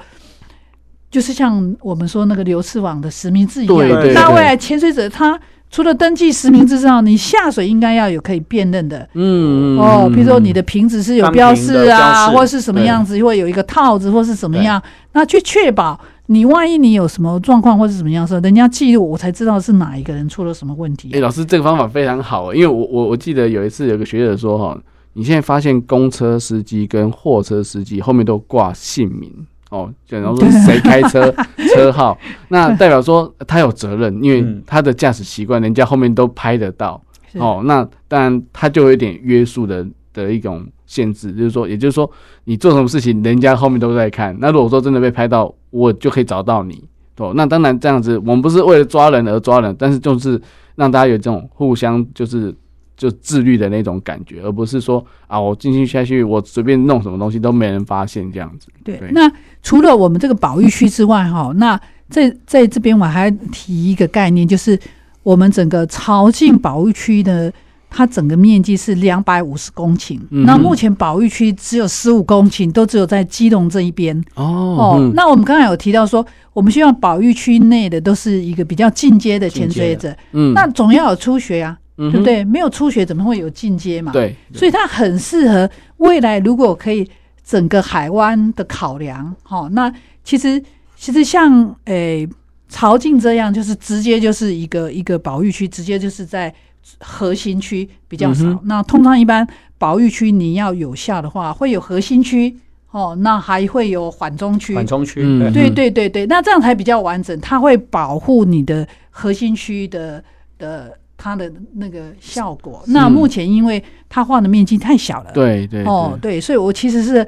[1.11, 3.79] 就是像我们说那个流刺网的实名制一样，
[4.15, 5.39] 那未来潜水者他
[5.71, 13.23] 除了登记实名制之外，你下水应该要有可以辨认的，嗯哦，比如说你的瓶子是有标示啊，或是什么样子，对。
[13.23, 14.81] 会有一个套子，或是怎么样，
[15.13, 16.01] 那去确保
[16.31, 21.11] 你万一你有什么状况或是怎么样的时候，人家记录我才知道是哪一个人出了什么问题。
[21.15, 24.79] 哎，老师这个方法非常好，因为我我我记得有一次有个学者说哈，
[25.15, 29.33] 你现在发现公车司机跟货车司机后面都挂姓名。
[29.71, 31.35] 哦，就然后说谁开车
[31.75, 32.17] 车号，
[32.49, 36.99] 那代表说他有责任，因为他的驾驶习惯，人家后面都拍得到。
[37.35, 42.11] 哦，那当然他就有点约束的的一种限制，就是说，也就是说，
[42.45, 44.37] 你做什么事情，人家后面都在看。
[44.41, 46.83] 那如果说真的被拍到，我就可以找到你。
[47.17, 50.41] 哦，那当然这样子，我们不是为了抓人而抓人，但是就是
[50.77, 52.55] 让大家有这种互相就是。
[52.99, 58.67] 就自律的那种感觉，而不是说啊，我进去下去，我随便弄什么东西都没人发现这样子。
[58.83, 59.31] 对，对，那
[59.63, 64.77] 除了我们这个保育区之外，哈，那在在这边我还提一个概念，就是
[65.23, 67.53] 我们整个朝境保育区的，
[67.91, 74.17] 它整个面积是两百五十公顷，嗯、那目前保育区只有十五公顷，都只有在基隆这一边。
[74.35, 81.79] 哦哦，嗯、那我们刚才有提到说，我们希望保育区内的都是一个比较进阶的潜水者，嗯，那总要有初学啊。
[82.01, 82.45] 对不对？
[82.45, 84.13] 没有初学怎么会有进阶嘛？
[84.13, 87.05] 对，所以它很适合未来如果可以
[87.45, 89.35] 整个海湾的考量。
[89.43, 90.63] 哈，那其实
[90.97, 92.25] 其实像诶
[92.69, 96.55] 潮境这样，就是直接就是一个一个保育区，直接就是在
[97.01, 98.45] 核心区比较少。
[98.45, 99.47] 嗯、那通常一般
[99.79, 102.57] 保育区你要有效的话，会有核心区
[102.91, 104.75] 哦，那还会有缓冲区。
[104.75, 107.39] 缓冲区，嗯、对对对对，那这样才比较完整。
[107.41, 110.23] 它会保护你的核心区的
[110.59, 110.99] 的。
[111.21, 117.27] 它的那个效果，那目前因为它画的面积太小了，对对哦对，所以我其实是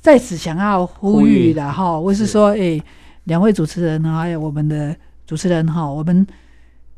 [0.00, 2.80] 在此想要呼吁的哈，我是说，哎，
[3.24, 4.94] 两位主持人还有我们的
[5.26, 6.24] 主持人哈，我们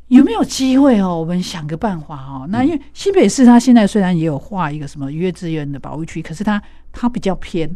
[0.07, 1.19] 有没有机会哦？
[1.19, 2.45] 我们想个办法哦。
[2.49, 7.69] 那因为新北市它现在虽然也有划一个什么渔业资源的保护区，可是它它比较偏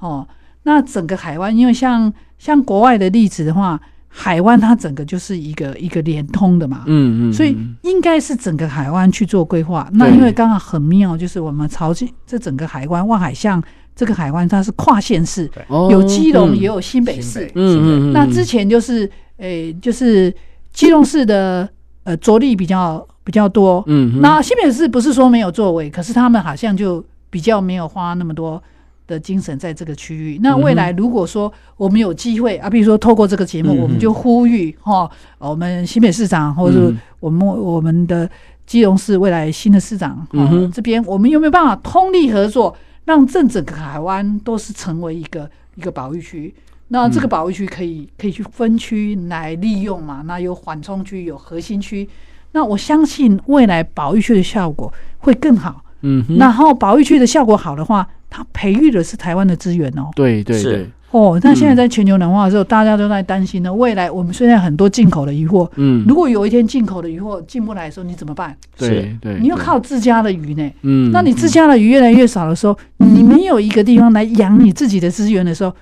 [0.00, 0.26] 哦。
[0.62, 3.80] 那整个海湾，因为像像国外的例子的话。
[4.18, 9.86] 海湾它整个就是一个一个连通的嘛，嗯嗯，所以应该是整个海湾去做规划。
[9.92, 13.62] 那因为刚好很妙，就是我们潮境这整个海湾望海巷
[13.94, 15.50] 这个海湾它是跨县市，
[15.90, 20.34] 有基隆也有新北市，嗯嗯，那之前就是诶就是
[20.72, 21.68] 基隆市的
[22.06, 28.62] 呃着力比较比较多，嗯，那新北市不是说没有作为，可是他们好像就比较没有花那么多。
[29.08, 30.40] 的精神在这个区域。
[30.42, 38.28] 那未来如果说我们有机会啊，比如说透过这个节目，我们就呼吁哈，我们新北市长或者我们我们的
[38.66, 46.52] 基隆市未来新的市长，嗯，这边我们有没有办法通力合作，让这整个海湾都是成为一个一个保育区？
[46.88, 50.22] 那这个保育区可以可以去分区来利用嘛？
[50.26, 52.08] 那有缓冲区，有核心区。
[52.52, 55.82] 那我相信未来保育区的效果会更好。
[56.02, 58.06] 嗯，然后保育区的效果好的话。
[58.28, 63.72] 它培育的是台湾的资源哦，对对对，哦，那现在在全球暖化的时候，大家都在担心呢。
[63.72, 68.54] 未来我们虽然很多进口的渔获，嗯，如果有一天进口的渔获进不来的时候，你怎么办？
[68.76, 75.72] 对对，你要靠自家的鱼呢，嗯，那你自家的鱼越来越少的时候，你没有一个地方来养你自己的资源的时候，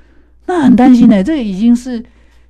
[0.46, 1.22] 那很担心呢。
[1.22, 2.02] 这已经是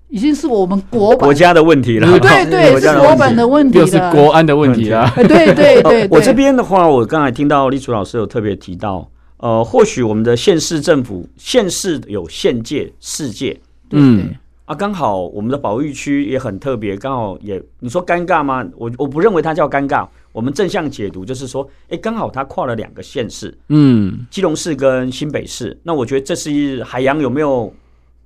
[0.08, 5.10] 已经是我们国国家的问题了，对对，是国本的问题，就是国安的问题了。
[5.16, 9.10] 对对对，我这边的话，我刚才听到立楚老师有特别提到。
[9.38, 13.54] 呃，或许我们的县市政府，县市有县界、市界，
[13.90, 14.30] 嗯，
[14.64, 18.64] 啊，刚好我们的保育区也很特别，刚好也你说尴尬吗？
[18.78, 27.70] 我我不认为它叫尴尬，我们正向解读就是说，哎，刚好它跨了两个县市，嗯，基隆市跟新北市，那我觉得这是海洋有没有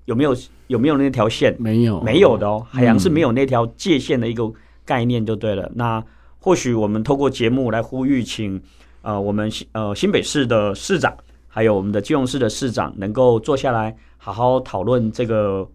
[0.09, 0.35] 有没有
[0.69, 1.55] 有没有那条线？
[1.59, 4.51] 没有，没有的哦，海洋是没有那条界限的一个
[4.85, 5.65] 概念就对了。
[5.67, 6.05] 嗯、那
[6.39, 8.61] 或许我们透过节目来呼吁，请。
[9.03, 15.67] 呃，我们新呃新北市的市长，还有我们的基隆市的市长，能够坐下来好好讨论这个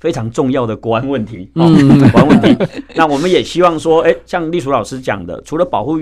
[0.00, 1.64] 非常重要的国安问题，哦，
[2.10, 2.66] 国安问题。
[2.96, 5.98] 那我们也希望说，哎，像立楚老师讲的，除了保护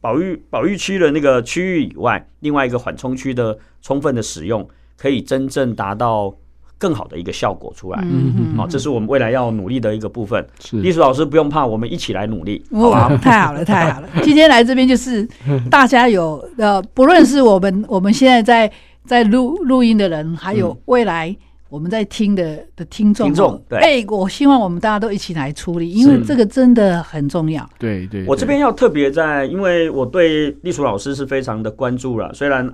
[0.00, 4.66] 保育保育区的那个区域以外，另外一个缓冲区的充分的使用，
[4.96, 6.34] 可以真正达到。
[6.78, 10.44] 更好的一个效果出来，嗯，好，这是我们未来要努力的一个部分。
[10.60, 13.16] 是，立楚老师不用怕，我们一起来努力，好吧？
[13.18, 14.08] 太好了， 太好了！
[14.22, 15.26] 今天来这边就是
[15.70, 18.70] 大家有呃，不论是我们我们现在在
[19.04, 21.34] 在录录音的人，还有未来
[21.70, 27.68] 我们在听的的听众，听众，对，哎，我希望我们大家都一起来处理，因为这个真的很重要。
[27.78, 32.70] 对对，我这边要特别在，因为我对立楚老师是非常的关注了，虽然。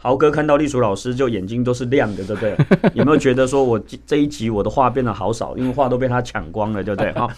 [0.00, 2.56] 豪哥看到隶属老师就眼睛都是亮的，对不对？
[2.94, 3.76] 有没有觉得说我
[4.06, 7.10] 这一集我的话变得好少，因为话都被他抢光了，对不对？
[7.18, 7.28] 哈，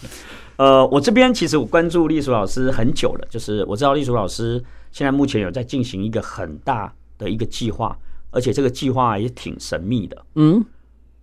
[0.57, 7.97] 呃，我这边其实我关注隶属老师很久了，就是我知道隶属老师现在目前有在进行一个很大的一个计划，
[8.29, 10.23] 而且这个计划也挺神秘的。
[10.35, 10.63] 嗯，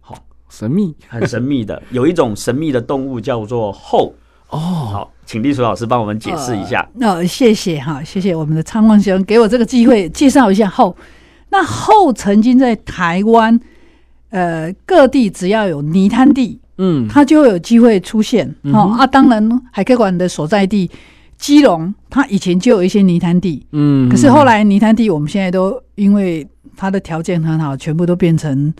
[0.00, 0.16] 好，
[0.48, 4.12] 神秘，很神秘的，有一种神秘的动物叫做后。
[4.50, 6.84] 哦，好，请隶属老师帮我们解释一下。
[6.94, 10.96] 那、呃呃、谢谢哈，谢谢我们的昌旺兄给我这个机会介绍一下后。
[11.50, 13.58] 那后曾经在台湾，
[14.30, 18.54] 呃，各地只要有泥滩地，嗯，它就会有机会出现。
[18.64, 20.90] 嗯、哦啊，当然海科馆的所在地
[21.38, 26.46] 基隆，它以前就有一些泥滩地，嗯，可是后来泥滩地我们现在都因为
[26.76, 28.72] 它的条件很好，全部都变成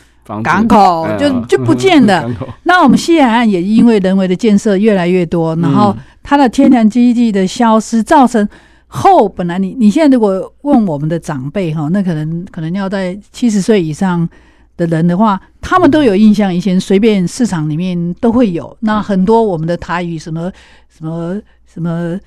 [0.45, 2.31] 港口，就就不见了。
[2.65, 8.47] 那我们西海岸也因为人为的建设越来越多，然后它的天然基地的消失，造成。
[8.89, 14.27] 后本来你你现在如果问我们的长辈哈，那可能可能要在七十岁以上
[14.77, 18.75] 的人的话，他们都有印象，以前随便市场里面都会有。
[18.81, 20.51] 那很多我们的台语什么
[20.89, 22.19] 什么什么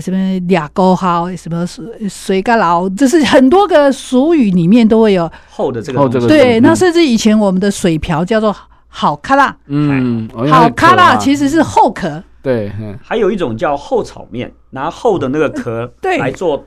[0.00, 6.26] 什么俩沟号，什么水水干劳，这是很多个俗语里面都会有后的这个这个。
[6.26, 8.54] 对，那甚至以前我们的水瓢叫做
[8.86, 12.22] 好卡拉，嗯，好卡拉其实是后壳。
[12.48, 12.72] 对，
[13.02, 16.64] 还有一种叫厚炒面，拿厚的那个壳来做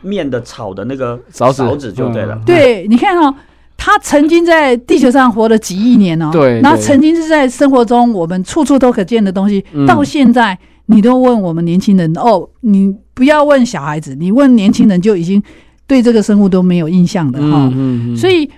[0.00, 2.36] 面的炒的那个勺子，勺子就对了。
[2.44, 3.32] 对，你看哦，
[3.76, 15.40] 他曾经在地球上活了几亿年哦，对，那曾经是在生活中我们处处都可见的东西，到现在你都问我们年轻人哦，你不要问小孩子，你问年轻人就已经
[15.86, 17.72] 对这个生物都没有印象的哈，
[18.16, 18.50] 所以。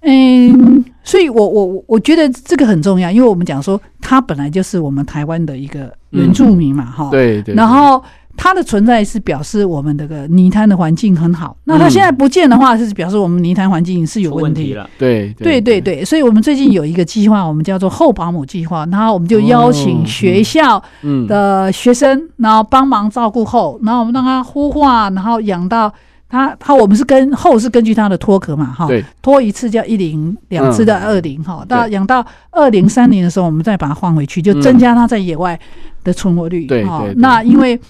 [0.00, 7.54] 嗯，所以我我我觉得这个很重要，因为我们讲说它本来就是我们台湾的一个原住民嘛，哈、嗯，对对。
[7.54, 8.04] 然后
[8.36, 14.86] 它的存在是表示我们这个泥滩的环境很好，那它现在不见的话，是表示我们泥滩环境是有问题了。
[14.98, 20.82] 对对对对，所以我们最近有一个计划，我们叫做后保姆计划，然后我们就邀请学校
[21.26, 25.90] 的学生，然后帮忙照顾后，然后我们让他孵化，然后养到。
[26.28, 28.86] 它它我们是跟后是根据它的脱壳嘛哈，
[29.22, 35.58] 脱一次叫一零，两次的二零哈，到养到二零三零的时候，我们再把它换回去，就增加它在野外
[36.04, 36.66] 的存活率。
[36.66, 36.84] 对，
[37.16, 37.80] 那因为，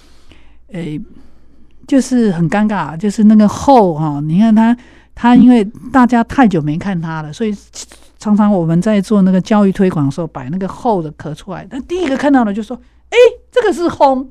[0.73, 1.01] 诶，
[1.87, 4.77] 就是很尴尬，就是那个后哈，你看它
[5.17, 7.53] 它因为大家太久没看它了，所以
[8.19, 12.81] 常常我们在做那个教育推广的时候，摆那个后的壳出来，那第一个看到的就说，
[13.11, 13.17] 哎，
[13.51, 14.27] 这个是魟。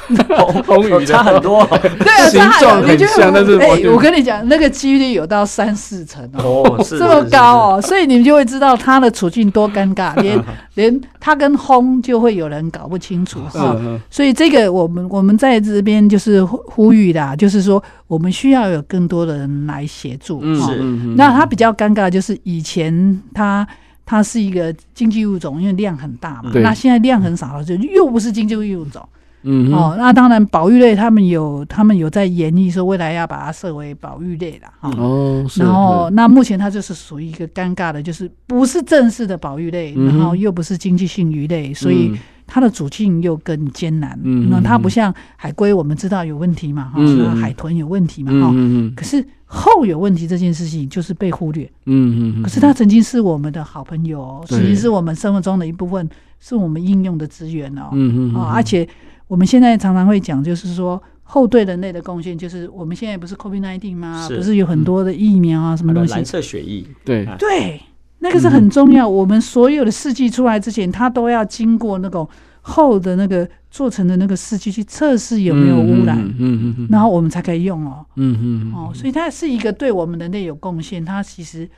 [0.66, 1.64] 红红差很多，
[2.00, 10.42] 对啊，形状很像，但是哎，我跟你讲，那个几率有到三四成哦， 这么高哦，所以你们就会知道他的处境多尴尬，连
[10.74, 13.76] 连他跟轰就会有人搞不清楚哈。
[14.10, 20.42] 所以这个我们我们在这边就是呼吁的，就是说我们需要有更多的人来协助。
[20.54, 20.78] 是，
[21.16, 23.66] 那他比较尴尬，就是以前他
[24.06, 29.06] 他是一个经济物种，因为量很大嘛，那现在量很少了，就又不是经济物种。
[29.42, 34.90] 嗯，哦，那当然，保育类他们有，他们有在研议说未来要把它设为保育类了，哈。
[34.98, 42.12] 哦，然后那目前它就是属于一个尴尬的，就是不是正式的保育类，然后又不是经济性鱼类，所以
[42.46, 44.18] 它的处境又更艰难。
[44.22, 47.00] 嗯，那它不像海龟，我们知道有问题嘛，哈，
[47.34, 48.50] 海豚有问题嘛，哈。
[48.54, 51.64] 嗯，可是后有问题这件事情就是被忽略。
[51.86, 52.42] 嗯嗯。
[52.42, 56.06] 可是它曾经是我们的好朋友，曾经是我们生活中的一部分，
[56.40, 57.88] 是我们应用的资源哦。
[57.92, 58.34] 嗯嗯。
[58.34, 58.86] 啊，而且。
[59.30, 64.26] 我们现在常常会讲，就是说后对人类的贡献，就是我们现在不是 COVID-19 吗？
[64.26, 66.14] 是不是有很多的疫苗啊，什么东西？
[66.14, 67.80] 蓝色血液，对对，
[68.18, 69.08] 那个是很重要。
[69.08, 72.28] 我们所有的试剂出来之前，它都要经过那种
[72.60, 81.70] 后的那个做成的那个试剂去测试有没有污染，嗯嗯嗯，然后我们才可以用哦，嗯嗯哦，所以它是一个对我们人类有贡献，它其实。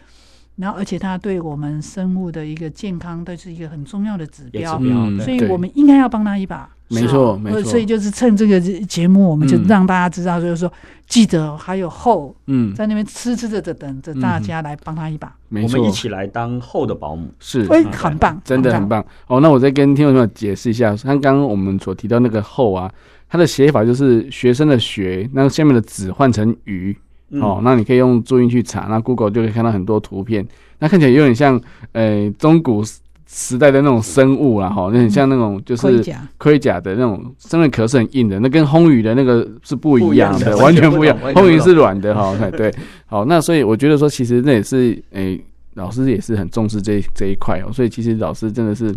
[0.57, 6.69] 然后，而且它对我们生物的一个健康都是一个很重要的指标，嗯、所以我们应该要帮他一把。
[6.89, 7.63] 没错，没错。
[7.63, 15.35] 所以就是趁这个节目，我们就让大家知道，就是说，嗯、记得还有后，嗯，在那边吃吃着着等着大家来帮他一把。
[15.49, 19.03] 没错，我们一起来当后的保姆，是，哎，很棒，真的很棒。
[19.29, 22.93] 哦，那我再跟听众朋友解释一下，像刚刚我们所提到那个后啊，
[23.27, 26.95] 它的写法就是学生的学，那下面的子换成鱼。
[27.41, 30.47] 哦，那你可以用注音去查，那 Google 就可以看到很多图片，
[30.81, 31.59] 那看起来有点像，
[31.93, 32.85] 呃、欸，中古
[33.27, 36.05] 时代的那种生物啦，哈，那很像那种就是
[36.37, 36.79] 盔甲。
[36.79, 42.71] 的那种，真的壳是很硬的，那跟烘鱼的那个是不一样的，完全不一样，烘鱼是软的哈，对，
[43.07, 48.95] 好，那所以我觉得说，其实那也是，诶、欸，老师也是很重视这这一块哦，所以其实老师真的是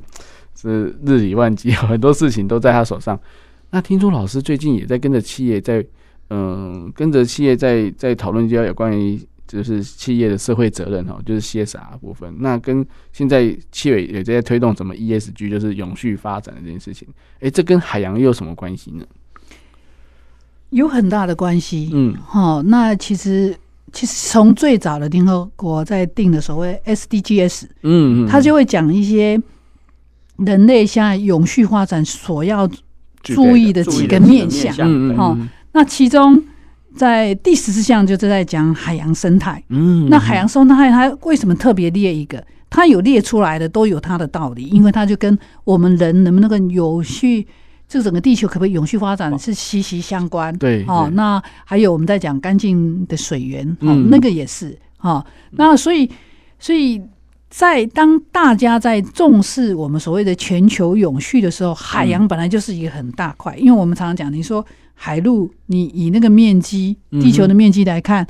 [0.59, 3.17] 是日理万机， 很多事情都在他手上。
[3.71, 5.86] 那听说老师最近也在跟着企业在。
[6.30, 12.34] 嗯，跟着企业在在讨论就要有关于就是企业的社会责任哈，就是 CSR 部分。
[12.39, 17.07] 那跟现在企业也在推动什么 ESG，就是永续发展的这件事情。
[17.39, 19.05] 哎，这跟海洋又有什么关系呢？
[20.71, 21.91] 有很大的关系。
[21.93, 23.55] 嗯，好，那其实
[23.93, 29.39] 其实从最早的联合国在定的所谓 SDGs，嗯嗯，他就会讲一些
[30.38, 32.67] 人类现在永续发展所要
[33.21, 34.76] 注意的几个面向。
[34.80, 36.41] 嗯嗯，那其中。
[36.95, 42.41] 在第十四项就是在讲海洋生态，嗯，那海洋生态它为什么特别列一个？
[42.69, 47.45] 它有列出来的都有它的道理，因为它就跟我们人能不能够有序，
[47.86, 50.57] 这整个地球可不可以永续发展是息息相关。
[50.57, 56.09] 对，哦，那还有我们在讲干净的水源，哦，那个也是，哦，那所以，
[56.57, 57.01] 所以
[57.49, 64.65] 在当大家在重视我们所谓的全球永续的时候，海洋本来就是一个很大块，因为我们常常讲，你说。
[64.95, 68.25] 海陆，你以那个面积，地球的面积来看，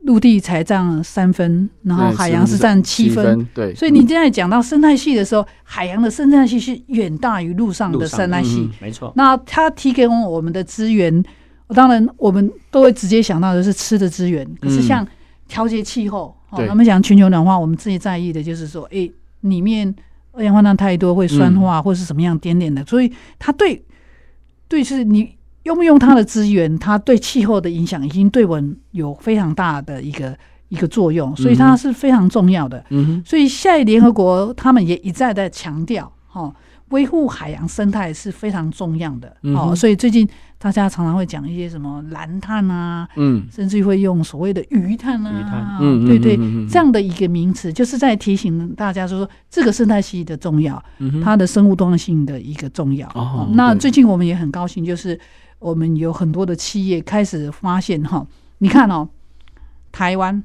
[0.00, 3.46] 陆、嗯、地才占三分，然后海洋是占七分。
[3.54, 8.68] 对，所以你现在讲到生态系的时候，嗯、海洋的生态系是远大于陆上的生态系。
[8.80, 9.12] 没错。
[9.14, 11.22] 那它提供我们的资源，
[11.68, 14.48] 当然我们都会直接想到的是吃的资源。
[14.60, 15.06] 可是像
[15.46, 19.94] 调节气候，哦，他们讲全球暖化，我们自己在意的就是说，哎、欸，里面
[20.32, 23.84] 二氧化碳太多会酸化，或是什么样点点的，所以它对，
[24.66, 25.37] 对，是你。
[25.68, 30.34] 用不用它的资源，它对气候的影响已经对我们有非常大的一个
[30.70, 32.82] 一个作用，所以它是非常重要的。
[32.88, 36.50] 嗯哼，所以现在联合国他们也一再在强调，哈，
[36.88, 39.36] 维护海洋生态是非常重要的。
[39.54, 50.82] 哦，所以最近大家常常会讲一些什么蓝碳啊，嗯，甚至会用所谓的鱼碳啊，鱼碳，嗯，对对，这样的一个名词，就是在提醒大家说，这个生态系的重要，
[51.22, 53.06] 它的生物多样性的一个重要。
[53.14, 55.18] 哦，那最近我们也很高兴，就是。
[55.58, 58.26] 我们有很多的企业开始发现哈，
[58.58, 59.08] 你看哦，
[59.90, 60.42] 台湾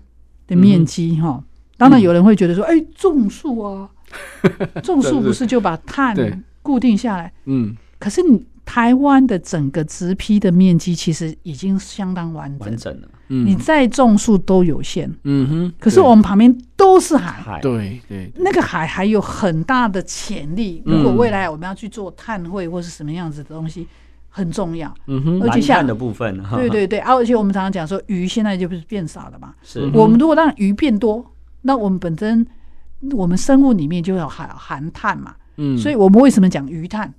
[0.48, 1.44] 的面积哈，
[1.78, 3.90] 当然有人会觉得说，哎，种树啊，
[4.82, 7.32] 种树不是就把碳固定下来？
[7.46, 13.08] 嗯，可是你台湾的整个植批的面积其实已经相当完整，完整了。
[13.28, 15.12] 嗯，你再种树都有限。
[15.24, 20.82] 嗯哼，可是我们旁边都是海，对对，那个海还有很大的潜力。
[20.86, 23.88] 如果未来我们要去做碳汇或是什么样子的东西。
[24.36, 29.54] 很重要，嗯哼，而且像的部分，对对对，而且我们常常讲说，鱼现在就不是变少了嘛？
[29.62, 31.24] 是，我们如果让鱼变多，
[31.62, 32.44] 那我们本身
[33.12, 37.14] 我们生物里面就有含含碳嘛，嗯，所以我们为什么讲鱼碳？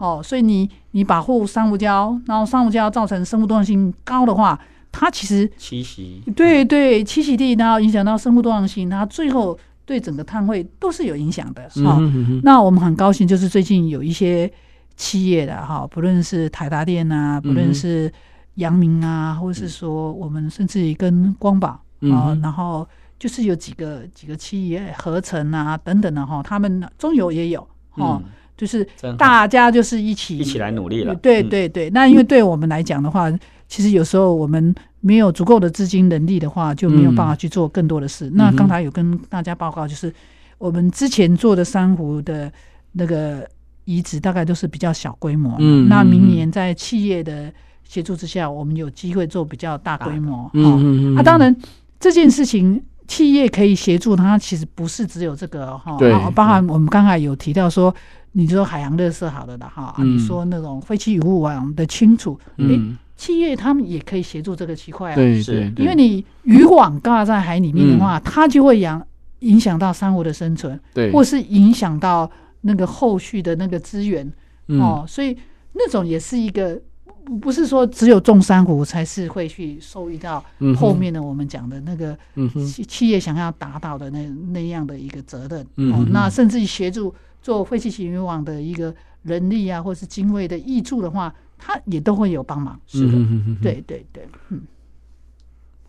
[0.00, 4.58] 哦，所以你你保护珊瑚礁，然后珊瑚礁造成生物多样性高的话，
[4.90, 11.62] 它其实栖息，对对，栖息地，然后影响到生物多样性，它最后对整个碳汇都是有影响的。
[11.84, 12.00] 好，
[12.42, 14.52] 那我们很高兴，就是最近有一些。
[14.96, 18.10] 企业的哈，不论是台达电啊，不论是
[18.54, 22.88] 阳明啊，或是说我们甚至于跟光宝啊，嗯、然后
[23.18, 28.86] 就是有几个几个企业合成啊等等的哈，他们中油也有哈，嗯、就是
[29.18, 31.14] 大家就是一起一起来努力了。
[31.16, 33.30] 对对对，那因为对我们来讲的话，
[33.68, 38.30] 其实有时候我们没有足够的资金能力的话，就没有办法去做更多的事。
[38.30, 40.10] 嗯、那刚才有跟大家报告，就是
[40.56, 42.50] 我们之前做的珊瑚的
[42.92, 43.46] 那个。
[43.86, 47.50] 移植大概都是比较小规模，嗯，那明年在企业的
[47.84, 51.16] 协助之下，我们有机会做比较大规模，嗯嗯嗯。
[51.16, 51.54] 啊，当然
[52.00, 57.94] 这件事情企业可以协助它，其实不是只有这个哈，对，包含我们刚才有提到说，
[58.32, 62.80] 你说海洋垃圾好了的哈，你说那种废弃渔物网的清除，诶，
[63.16, 69.02] 企业他们也可以协助这个区块啊，对，是因为你渔网挂在海里面的话，它就会影
[69.38, 72.28] 影响到珊瑚的生存，对，或是影响到。
[72.62, 74.30] 那个后续的那个资源，
[74.68, 75.36] 嗯、哦，所以
[75.72, 76.80] 那种也是一个，
[77.40, 80.44] 不是说只有种珊瑚才是会去受益到
[80.76, 82.16] 后面的我们讲的那个
[82.66, 94.62] 企企业想要达到的那那样的一个责任，嗯、哦，那甚至于协助做废弃型渔网的一个人力啊，或是经费的挹注的话，他也都会有帮忙，是的，嗯、哼对对对，嗯，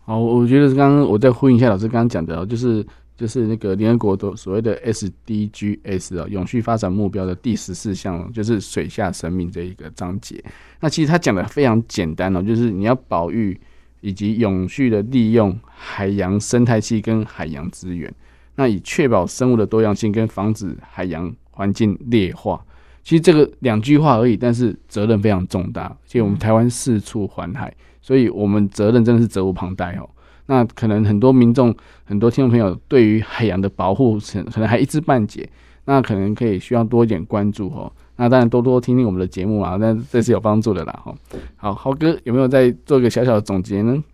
[0.04, 2.86] 好，我觉得刚刚我再呼应一下老师刚刚讲的，就是。
[3.18, 10.42] 就是那个联合国的所谓的 SDGs 啊，永续发展目标的第十四项，就是水下生命这一个章节。
[10.78, 13.60] 那其实它讲的非常简单哦，就是你要保育
[14.00, 18.14] 以及永续的利用海洋生态系跟海洋资源，
[18.54, 22.64] 那以确保生物的多样性跟防止海洋环境劣化。
[23.02, 25.84] 其实这个两句话而已，但是责任非常重大。
[25.86, 30.08] 而且我们台湾四处环海，所以我们责任真的是责无旁贷哦。
[30.48, 31.74] 那可能很多民众、
[32.04, 34.18] 很多听众朋友对于海洋的保护，
[34.52, 35.48] 可能还一知半解。
[35.84, 37.90] 那可能可以需要多一点关注哦。
[38.16, 41.14] 那当然多多听听我们的节目啊，那这是有帮助的啦哈。
[41.56, 44.04] 好，豪哥有没有再做一个小小的总结呢？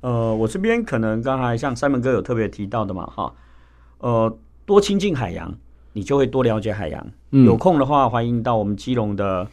[0.00, 3.34] 呃，我这边可能刚才像三门哥有特别提到的嘛，哈，
[3.98, 4.34] 呃，
[4.64, 5.54] 多亲近海洋，
[5.92, 7.06] 你就会多了解海洋。
[7.32, 9.46] 嗯、有空的话，欢迎到我们基隆的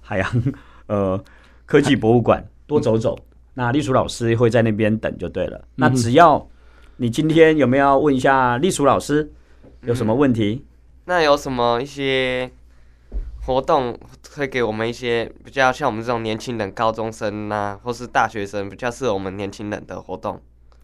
[0.00, 0.42] 海洋
[0.88, 1.22] 呃
[1.64, 3.16] 科技博物馆多走走。
[3.20, 3.22] 嗯、
[3.54, 5.58] 那隶属老师会在那边等就对了。
[5.58, 6.46] 嗯、那只要
[6.96, 9.32] 你今天有没有问一下隶属老师
[9.82, 10.62] 有什么问题？
[10.62, 10.66] 嗯、
[11.06, 12.50] 那有什么一些
[13.42, 13.98] 活动
[14.36, 20.40] 会给我们一些比较像我们这种年轻人、高中生呐、啊，或是大学生比较适合我们年轻人的活动？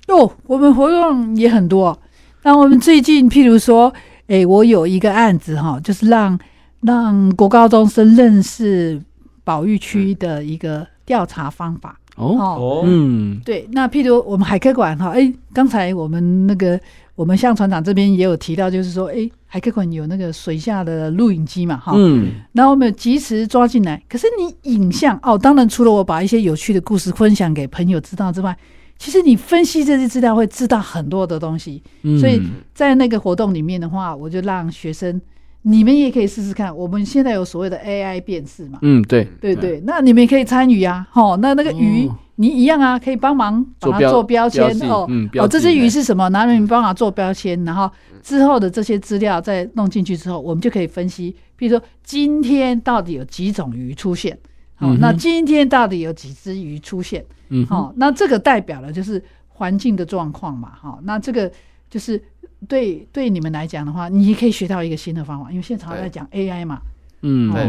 [0.08, 1.98] 哦，我们活动也很多。
[2.42, 3.92] 那我们最近譬如说。
[4.32, 6.38] 哎，我有一个案子哈，就是让
[6.82, 9.02] 让国高中生认识
[9.42, 16.78] 保育区的一个调查方法哦哦，嗯，对，那譬如我们海科馆哈，哎，刚才我们那个
[17.14, 24.02] 我们向船长这边也有提到，就是说，哎，海科馆有那个水下的录影机嘛，哈，嗯，然后我们及时抓进来。
[24.08, 28.56] 可是你影像哦，当然除了我把一些有趣的故事分享给朋友知道之外。
[28.98, 32.38] 其实你分析这些资料会知道很多的东西，嗯、所以
[32.74, 35.18] 在那个活动里面的话，我就让学生，
[35.62, 36.74] 你们也可以试试看。
[36.74, 46.28] 我们现在有所谓的 AI 辨识嘛，嗯，对，对对，对，那你们也可以参与啊，吼，那那个鱼、哦、你一样啊，可以帮忙把它做标签哦，哦，这只鱼是什么？
[46.30, 47.90] 拿你们帮忙做标签，然后
[48.22, 54.38] 之后的这些资料再弄进去之后，我们就可以分析，比如说今天到底有几种鱼出现。
[54.78, 57.22] 哦，那今天到底有几只鱼出现？
[57.50, 60.72] 嗯，好，那这个代表了就是环境的状况嘛。
[60.74, 61.52] 好，那这个
[61.90, 62.22] 就是
[62.68, 66.80] 对对你们来讲的话，你也可以学到一个新的方法，因为现在常在讲 AI 嘛。
[67.22, 67.68] 嗯，对，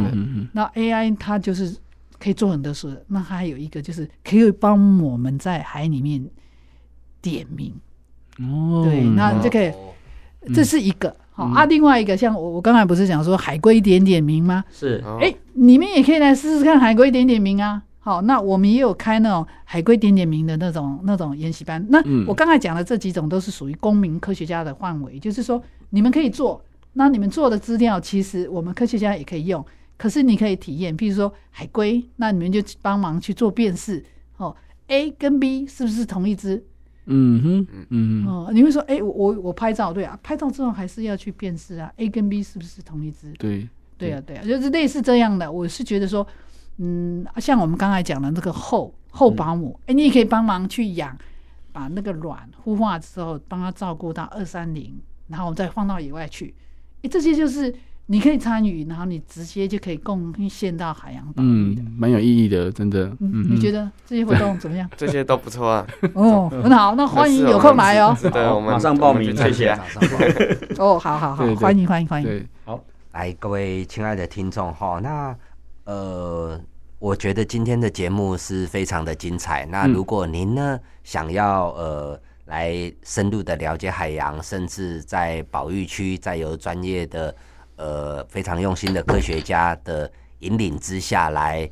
[0.53, 1.75] 那 AI 它就是
[2.17, 6.23] 可以做很多事，那还有一个就是可以帮我们在海里面
[7.21, 7.73] 点名。
[8.39, 9.73] 哦，对，那这个
[10.53, 11.13] 这是一个。
[11.33, 14.63] 好啊，另外一个像我我刚才不是讲说海龟点点名吗？
[14.69, 17.81] 是，哎、欸，你们也可以来试试看海龟点点名啊。
[18.03, 21.85] 好，那我们也有开那种海龟点点名的那种那种研习班。
[21.89, 26.59] 那我刚才讲的这几种都是属于公民科学家的范围，就是说你们可以做，
[26.93, 29.63] 那你们做的资料其实我们科学家也可以用，
[29.97, 34.03] 可是你可以体验，譬如说海龟，那你们就帮忙去做辨识，
[34.37, 34.55] 哦
[34.87, 36.63] ，A 跟 B 是不是同一只？
[37.05, 43.31] 嗯哼，嗯哼，哦，你会说，哎、欸，我我我拍照，对啊，拍照之后还是要去辨识啊，A 跟 B 是不是同一只？
[43.39, 45.51] 对，对啊，对啊，就是类似这样的。
[45.51, 46.25] 我是觉得说，
[46.81, 51.15] 嗯，像我们刚才讲的那个后后保姆，哎、嗯欸，你也可以帮忙去养，
[51.71, 56.53] 把那个卵孵化之后，帮他照顾到二三零，然后我们再放到野外去，
[56.97, 57.73] 哎、欸，这些就是。
[58.07, 61.45] 你可以参与，然后你直接就可以贡献到海洋保育。
[61.45, 63.05] 嗯，蛮有意义的，真的。
[63.21, 64.89] 嗯，你觉得这些活动怎么样？
[64.97, 65.87] 这些都不错啊。
[66.15, 68.13] 哦， 很好，那欢迎有空来哦。
[68.33, 69.69] 对，我们马上报名，谢谢。
[70.77, 72.45] 哦，好好好，欢迎欢迎欢迎。
[72.65, 75.33] 好，来各位亲爱的听众哈，那
[75.85, 76.59] 呃，
[77.01, 79.65] 我觉得今天的节目是非常的精彩。
[79.65, 87.35] 那如果您呢想要呃来深入的了解海洋，甚至在保育区再有专业的。
[87.77, 91.67] 呃，非常用心的科学家的引领之下来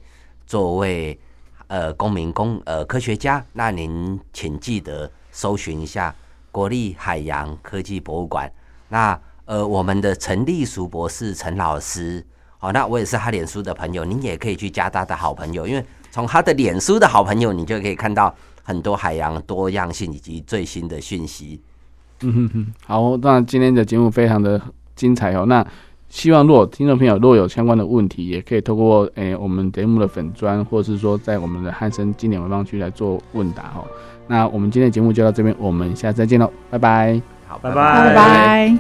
[0.48, 1.20] 作为
[1.68, 6.16] 呃公民公呃科学家，那您请记得搜寻一下
[6.52, 8.52] 国立海洋科技博物馆。
[8.88, 12.26] 那呃，我们的陈立淑博士陈老师，
[12.60, 18.32] 好，那我也是他脸书的朋友，您也可以去加他的好朋友，因为从他的脸书的好朋友，你就可以看到
[18.62, 21.60] 很多海洋多样性以及最新的讯息。
[22.22, 24.62] 嗯哼哼，好，那今天的节目非常的
[24.96, 25.66] 精彩哦，那。
[26.12, 33.86] 希望，如果听众朋友若有相关的问题，也可以透过诶、欸、我们节目的粉砖，或者是说在我们的汉森经典文创区来做问答哦。
[34.26, 37.22] 那我们今天的节目就到这边，我们下次再见喽，拜拜。
[37.48, 38.76] 好，拜拜，拜拜。